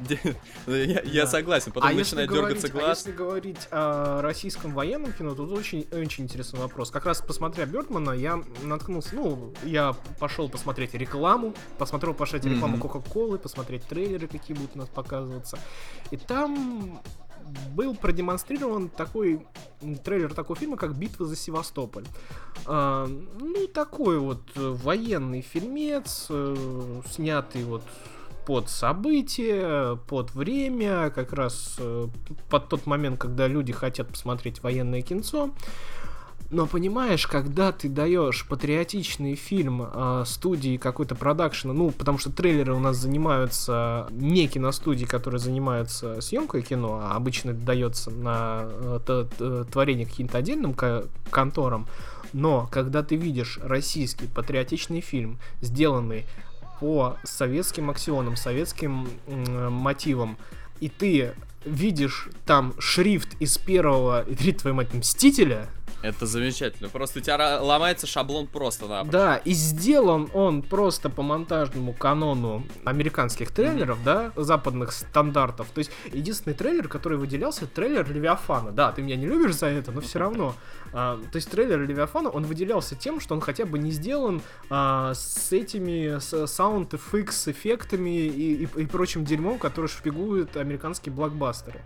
[0.67, 2.99] Я я согласен, потом а начинает говорить, дергаться а глаз.
[2.99, 6.91] если говорить о российском военном кино, тут очень, очень интересный вопрос.
[6.91, 12.79] Как раз посмотря Бёрдмана, я наткнулся, ну, я пошел посмотреть рекламу, посмотрел посмотреть рекламу.
[12.79, 15.59] Кока-Колы, посмотреть трейлеры, какие будут у нас показываться.
[16.11, 17.01] И там
[17.75, 19.47] был продемонстрирован такой
[20.05, 22.05] трейлер такого фильма, как «Битва за Севастополь».
[22.67, 27.83] А, ну, такой вот э, военный фильмец, э, снятый вот
[28.47, 32.09] под события, под время, как раз э,
[32.49, 35.51] под тот момент, когда люди хотят посмотреть военное кинцо.
[36.51, 42.75] Но понимаешь, когда ты даешь патриотичный фильм э, студии какой-то продакшена, ну, потому что трейлеры
[42.75, 49.65] у нас занимаются не киностудии, которые занимаются съемкой кино, а обычно это дается на э,
[49.71, 51.87] творение каким-то отдельным ко- конторам.
[52.33, 56.27] Но когда ты видишь российский патриотичный фильм, сделанный
[56.81, 60.37] по советским аксионам, советским м, мотивам,
[60.81, 65.69] и ты видишь там шрифт из первого и твою мать, Мстителя,
[66.03, 66.89] Это замечательно.
[66.89, 69.05] Просто у тебя ломается шаблон просто на.
[69.05, 75.69] да, и сделан он просто по монтажному канону американских трейлеров, да, западных стандартов.
[75.75, 78.73] То есть единственный трейлер, который выделялся, трейлер Левиафана.
[78.73, 80.55] Да, ты меня не любишь за это, но все равно.
[80.93, 85.15] А, то есть трейлер Левиафана, он выделялся тем, что он хотя бы не сделан а,
[85.15, 91.81] с этими с Sound FX эффектами и, и, и прочим дерьмом, который шпигуют американские блокбастеры.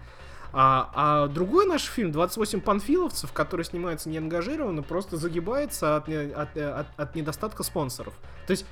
[0.56, 6.70] А, а другой наш фильм, 28 панфиловцев, который снимается неангажированно, просто загибается от, от, э,
[6.70, 8.14] от- от недостатка спонсоров.
[8.46, 8.64] То есть,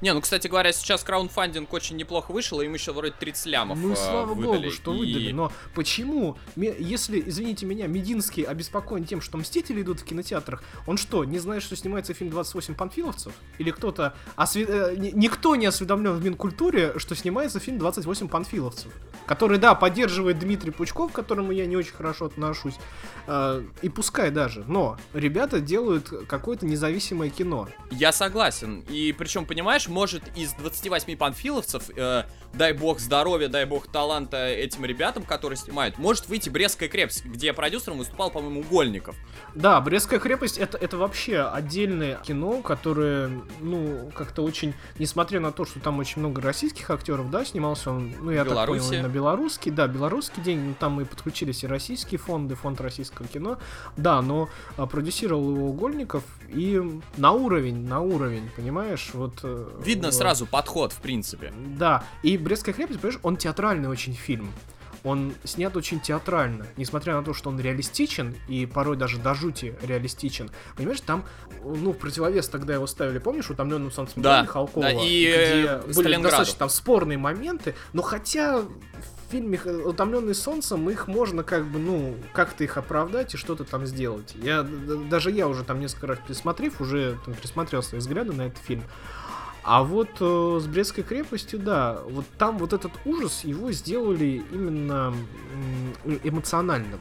[0.00, 3.78] Не, ну, кстати говоря, сейчас краундфандинг очень неплохо вышел, и им еще вроде 30 лямов
[3.78, 4.56] ну э, слава выдали.
[4.62, 5.32] богу, что И- выдали.
[5.32, 11.24] Но почему, если, извините меня, Мединский обеспокоен тем, что Мстители идут в кинотеатрах, он что,
[11.24, 13.32] не знает, что снимается фильм 28 панфиловцев?
[13.58, 14.14] Или кто-то...
[14.36, 18.92] осве- э, ни- Никто не осведомлен в Минкультуре, что снимается фильм 28 панфиловцев.
[19.26, 22.74] Который, да, поддерживает Дмитрий Пучков, к которому я не очень хорошо отношусь.
[23.26, 24.64] э, и пускай даже.
[24.66, 27.68] Но ребята делают какое-то независимое кино.
[27.90, 28.80] Я согласен.
[28.88, 34.84] И причем, понимаешь, может из 28 панфиловцев, э, дай бог здоровья, дай бог таланта этим
[34.84, 39.16] ребятам, которые снимают, может выйти Брестская крепость, где продюсером выступал, по-моему, Угольников.
[39.54, 43.30] Да, Брестская крепость это, это вообще отдельное кино, которое,
[43.60, 48.12] ну, как-то очень, несмотря на то, что там очень много российских актеров, да, снимался он,
[48.20, 48.88] ну, я так Беларуси.
[48.88, 53.26] понял, на белорусский, да, белорусский день, ну, там и подключились и российские фонды, фонд российского
[53.28, 53.58] кино,
[53.96, 56.80] да, но а, продюсировал его Угольников, и
[57.16, 59.44] на уровень, на уровень, понимаешь, вот...
[59.80, 60.14] э, Видно вот.
[60.14, 61.52] сразу подход, в принципе.
[61.76, 64.52] Да, и Брестская крепость, понимаешь, он театральный очень фильм.
[65.02, 69.74] Он снят очень театрально, несмотря на то, что он реалистичен и порой даже до жути
[69.82, 70.50] реалистичен.
[70.76, 71.24] Понимаешь, там,
[71.64, 75.86] ну, в противовес тогда его ставили, помнишь, утомленным солнцем Да, Михалкова, да, и, э, где
[75.86, 76.22] были Сталинграду.
[76.22, 82.16] достаточно там спорные моменты, но хотя в фильме «Утомленный солнцем» их можно как бы, ну,
[82.34, 84.34] как-то их оправдать и что-то там сделать.
[84.34, 88.58] Я, даже я уже там несколько раз пересмотрев, уже там пересмотрел свои взгляды на этот
[88.58, 88.82] фильм.
[89.62, 95.14] А вот э, с Брестской крепостью, да, вот там вот этот ужас, его сделали именно
[96.04, 97.00] м, эмоциональным.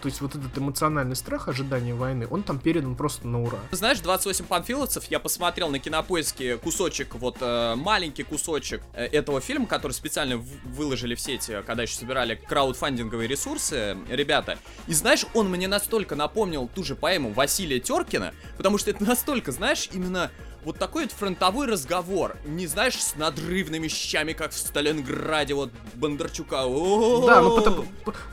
[0.00, 3.58] То есть вот этот эмоциональный страх ожидания войны, он там передан просто на ура.
[3.72, 9.66] Знаешь, 28 панфиловцев, я посмотрел на кинопоиске кусочек, вот э, маленький кусочек э, этого фильма,
[9.66, 14.58] который специально выложили в сети, когда еще собирали краудфандинговые ресурсы, ребята.
[14.86, 19.50] И знаешь, он мне настолько напомнил ту же поэму Василия Теркина, потому что это настолько,
[19.52, 20.30] знаешь, именно
[20.68, 26.64] вот такой вот фронтовой разговор, не знаешь, с надрывными щами, как в Сталинграде, вот Бондарчука.
[26.64, 27.26] О-о-о.
[27.26, 27.84] Да, ну потому,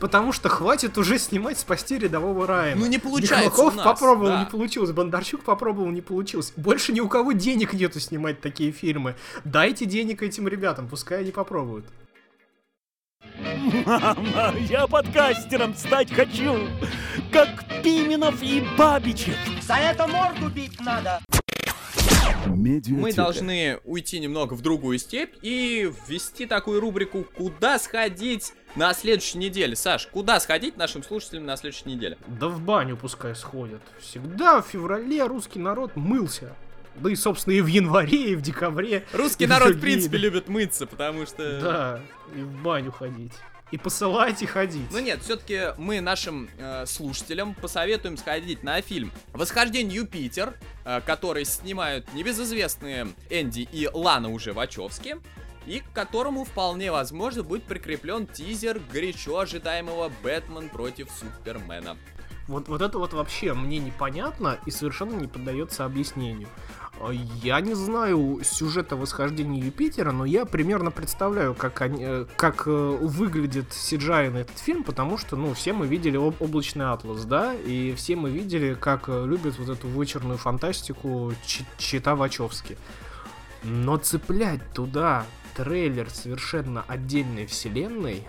[0.01, 2.81] потому что хватит уже снимать «Спасти рядового Райана».
[2.81, 4.39] Ну, не получается Михалков у нас, попробовал, да.
[4.41, 4.91] не получилось.
[4.91, 6.51] Бондарчук попробовал, не получилось.
[6.57, 9.15] Больше ни у кого денег нету снимать такие фильмы.
[9.45, 11.85] Дайте денег этим ребятам, пускай они попробуют.
[13.85, 16.67] Мама, я подкастером стать хочу,
[17.31, 19.37] как Пименов и Бабичев.
[19.61, 21.21] За это морду бить надо.
[22.47, 23.01] Медиатека.
[23.01, 29.37] Мы должны уйти немного в другую степь и ввести такую рубрику «Куда сходить на следующей
[29.37, 32.17] неделе?» Саш, куда сходить нашим слушателям на следующей неделе?
[32.27, 33.81] Да в баню пускай сходят.
[33.99, 36.55] Всегда в феврале русский народ мылся.
[36.95, 39.03] Да и, собственно, и в январе, и в декабре.
[39.11, 41.59] Русский и народ, в принципе, любит мыться, потому что...
[41.59, 42.01] Да,
[42.33, 43.33] и в баню ходить.
[43.71, 44.89] И посылать, и ходить.
[44.91, 50.53] Ну нет, все-таки мы нашим э, слушателям посоветуем сходить на фильм «Восхождение Юпитер»,
[50.85, 55.17] э, который снимают небезызвестные Энди и Лана уже Вачовски.
[55.65, 61.97] и к которому вполне возможно будет прикреплен тизер горячо ожидаемого Бэтмен против Супермена.
[62.47, 66.47] Вот, вот это вот вообще мне непонятно и совершенно не поддается объяснению.
[66.99, 72.63] А, Я не знаю сюжета восхождения Юпитера, но я примерно представляю, как, они, э, как
[72.67, 77.25] э, выглядит CGI на этот фильм, потому что, ну, все мы видели об- облачный атлас,
[77.25, 81.33] да, и все мы видели, как э, любят вот эту вычурную фантастику
[81.77, 82.77] Чита Вачовски.
[83.63, 85.25] Но цеплять туда
[85.55, 88.23] трейлер совершенно отдельной вселенной,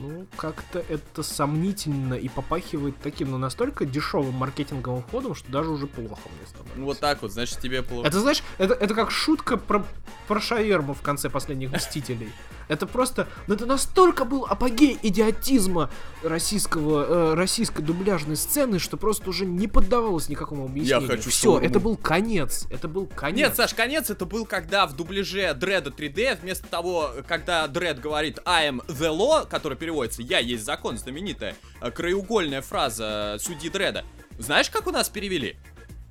[0.00, 5.86] ну, как-то это сомнительно и попахивает таким, ну, настолько дешевым маркетинговым ходом, что даже уже
[5.86, 6.78] плохо мне становится.
[6.78, 8.06] Ну вот так вот, значит тебе плохо.
[8.06, 9.84] Это, знаешь, это, это как шутка про,
[10.26, 12.32] про шаверму в конце последних Мстителей.
[12.68, 15.90] Это просто, ну это настолько был апогей идиотизма
[16.22, 21.08] российского, э, российской дубляжной сцены, что просто уже не поддавалось никакому объяснению.
[21.08, 21.66] хочу Все, шаурму.
[21.66, 23.38] это был конец, это был конец.
[23.38, 28.38] Нет, Саш, конец это был, когда в дубляже Дреда 3D, вместо того, когда Дред говорит
[28.44, 33.70] I am the law, который переводится «Я есть закон», знаменитая э, краеугольная фраза э, судьи
[33.70, 34.04] Дреда.
[34.38, 35.56] Знаешь, как у нас перевели?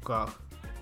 [0.03, 0.29] Как?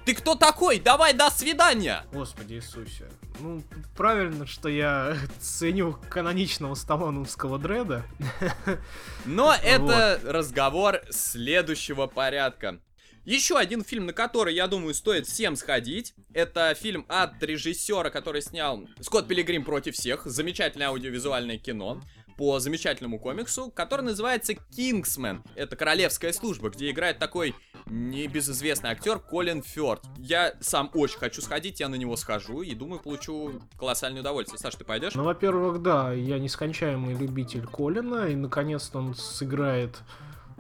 [0.06, 0.80] Ты кто такой?
[0.80, 2.04] Давай, до свидания!
[2.14, 3.10] Господи Иисусе.
[3.40, 3.64] Ну,
[3.98, 8.06] правильно, что я ценю каноничного сталлоновского дреда.
[9.26, 12.80] Но это разговор следующего порядка.
[13.26, 16.14] Еще один фильм, на который, я думаю, стоит всем сходить.
[16.34, 20.26] Это фильм от режиссера, который снял Скотт Пилигрим против всех.
[20.26, 22.02] Замечательное аудиовизуальное кино
[22.38, 25.44] по замечательному комиксу, который называется Кингсмен.
[25.56, 27.56] Это королевская служба, где играет такой
[27.86, 30.04] небезызвестный актер Колин Фёрд.
[30.18, 34.60] Я сам очень хочу сходить, я на него схожу и думаю, получу колоссальное удовольствие.
[34.60, 35.16] Саш, ты пойдешь?
[35.16, 40.00] Ну, во-первых, да, я нескончаемый любитель Колина, и наконец-то он сыграет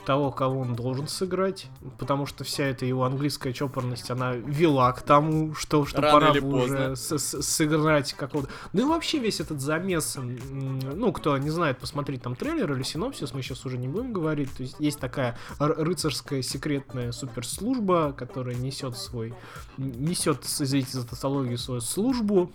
[0.05, 5.01] того, кого он должен сыграть, потому что вся эта его английская чопорность, она вела к
[5.01, 8.49] тому, что, что Рано пора уже с- с- сыграть какого-то...
[8.73, 13.33] Ну и вообще весь этот замес, ну, кто не знает, посмотреть там трейлер или синопсис,
[13.33, 18.97] мы сейчас уже не будем говорить, то есть есть такая рыцарская секретная суперслужба, которая несет
[18.97, 19.33] свой,
[19.77, 22.51] несет, извините за тавтологию, свою службу,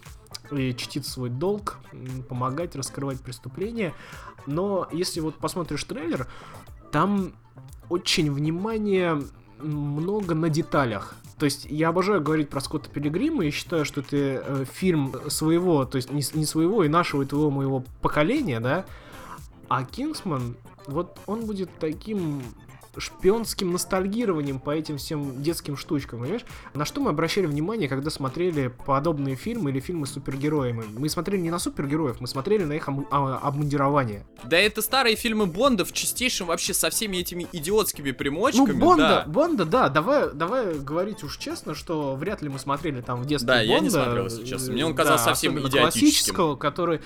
[0.53, 1.79] и чтит свой долг,
[2.29, 3.93] помогать раскрывать преступления.
[4.47, 6.27] Но если вот посмотришь трейлер,
[6.91, 7.33] там
[7.89, 9.21] очень внимание
[9.59, 11.15] много на деталях.
[11.39, 15.87] То есть я обожаю говорить про Скотта Пилигрима и считаю, что это э, фильм своего,
[15.87, 18.85] то есть не, не своего и нашего, и твоего моего поколения, да.
[19.69, 22.43] А Кингсман, вот он будет таким
[22.99, 26.45] шпионским ностальгированием по этим всем детским штучкам, понимаешь?
[26.75, 30.85] На что мы обращали внимание, когда смотрели подобные фильмы или фильмы с супергероями?
[30.99, 34.27] Мы смотрели не на супергероев, мы смотрели на их а- обмундирование.
[34.45, 38.73] Да это старые фильмы Бонда в чистейшем вообще со всеми этими идиотскими Ну, примочками.
[38.73, 39.31] Бонда, да.
[39.31, 43.47] Бонда, да, давай, давай говорить уж честно, что вряд ли мы смотрели там в детстве
[43.47, 44.71] Да, я не Бонда, смотрел, если честно.
[44.71, 45.81] э, Мне он казался да, совсем идиотическим.
[45.83, 47.01] классического, который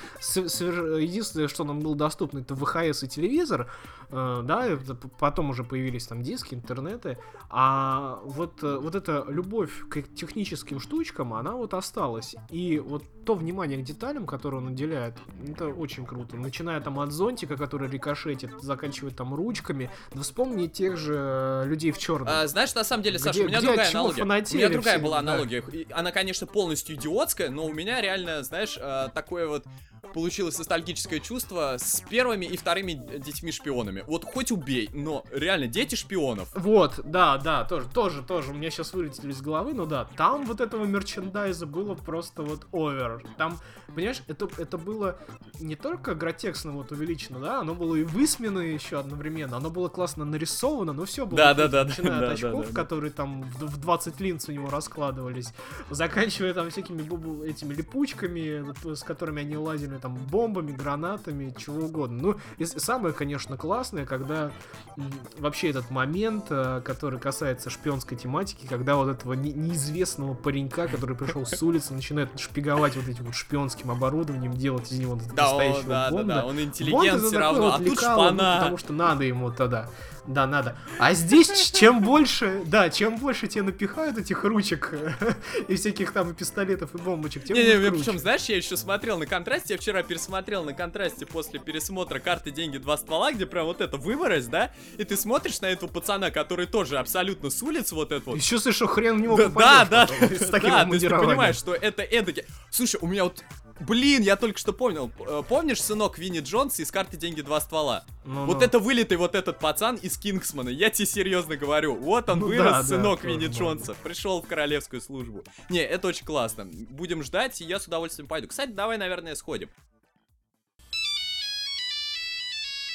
[0.59, 3.71] единственное, что нам было доступно, это ВХС и телевизор,
[4.11, 4.79] э, да,
[5.19, 7.19] потом уже появились там диски, интернеты,
[7.51, 13.35] а вот, э, вот эта любовь к техническим штучкам, она вот осталась, и вот то
[13.35, 15.17] внимание к деталям, которое он уделяет,
[15.49, 20.97] это очень круто, начиная там от зонтика, который рикошетит, заканчивая там ручками, да вспомни тех
[20.97, 22.29] же э, людей в черном.
[22.31, 24.23] А, знаешь, на самом деле, Саша, Где- у меня где другая аналогия.
[24.23, 25.65] У меня другая была аналогия.
[25.91, 29.65] Она, конечно, полностью идиотская, но у меня реально, знаешь, э, такое вот
[30.13, 34.05] получилось ностальгическое чувство с первыми и вторыми детьми-шпионами.
[34.07, 36.49] Вот хоть убей, но реально дети шпионов.
[36.55, 40.45] Вот, да, да, тоже, тоже, тоже, у меня сейчас вылетели из головы, но да, там
[40.47, 43.25] вот этого мерчендайза было просто вот овер.
[43.37, 43.59] Там,
[43.95, 45.19] понимаешь, это, это было
[45.61, 50.25] не только гротексно вот увеличено, да, оно было и высмено еще одновременно, оно было классно
[50.25, 52.83] нарисовано, но все было Да, да, да, начиная да, от очков, да, да.
[52.83, 55.53] которые там в, в 20 линз у него раскладывались,
[55.91, 57.03] заканчивая там всякими
[57.49, 62.21] этими липучками, с которыми они лазили, там, бомбами, гранатами, чего угодно.
[62.21, 64.51] Ну, и самое, конечно, классное, когда
[64.97, 65.13] м,
[65.55, 71.15] вообще этот момент, э, который касается шпионской тематики, когда вот этого не- неизвестного паренька, который
[71.15, 75.89] пришел с улицы, начинает шпиговать вот этим вот шпионским оборудованием, делать из него Да, настоящего
[75.89, 76.35] да, да, Бонда.
[76.35, 78.55] да, он Бонд интеллигент все равно, вот а тут ну, шпана.
[78.59, 79.89] потому что надо ему тогда.
[80.27, 80.75] Да, надо.
[80.99, 84.91] А здесь чем больше, да, чем больше тебе напихают этих ручек
[85.69, 88.05] и всяких там и пистолетов и бомбочек, тем Не-не, будет круче.
[88.05, 92.51] причем, знаешь, я еще смотрел на контрасте, я вчера пересмотрел на контрасте после пересмотра карты
[92.51, 96.31] деньги два ствола, где прям вот это выморозь, да, и ты смотришь на этого пацана,
[96.31, 98.37] который тоже абсолютно с улиц вот это вот.
[98.37, 100.93] И чувствуешь, что хрен в него Да, да, попадешь да, потом с таким да, то
[100.93, 102.45] есть ты понимаешь, что это эдаки.
[102.71, 103.45] Слушай, у меня вот
[103.81, 105.11] Блин, я только что понял.
[105.19, 107.41] Э, Помнишь, сынок Винни Джонс из карты «Деньги.
[107.41, 108.05] Два ствола»?
[108.25, 108.63] Ну, Вот ну.
[108.63, 110.69] это вылитый вот этот пацан из Кингсмана.
[110.69, 111.97] Я тебе серьезно говорю.
[111.97, 113.59] Вот он Ну вырос, да, да, сынок тоже Винни можно.
[113.59, 113.97] Джонса.
[114.03, 115.43] Пришел в королевскую службу.
[115.71, 116.67] Не, это очень классно.
[116.67, 118.47] Будем ждать, и я с удовольствием пойду.
[118.47, 119.69] Кстати, давай, наверное, сходим.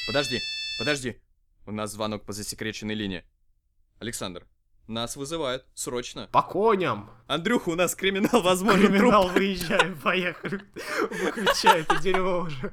[0.06, 0.40] Подожди,
[0.78, 1.20] подожди.
[1.70, 3.22] У нас звонок по засекреченной линии.
[4.00, 4.44] Александр,
[4.88, 5.64] нас вызывают.
[5.74, 6.28] Срочно.
[6.32, 7.12] По коням.
[7.28, 8.88] Андрюха, у нас криминал возможен.
[8.88, 8.98] труп.
[8.98, 10.60] Криминал, выезжаем, поехали.
[11.10, 12.72] Выключай это дерьмо уже.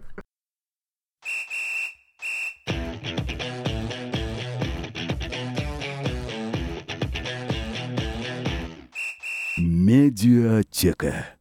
[9.57, 11.36] Медиатека.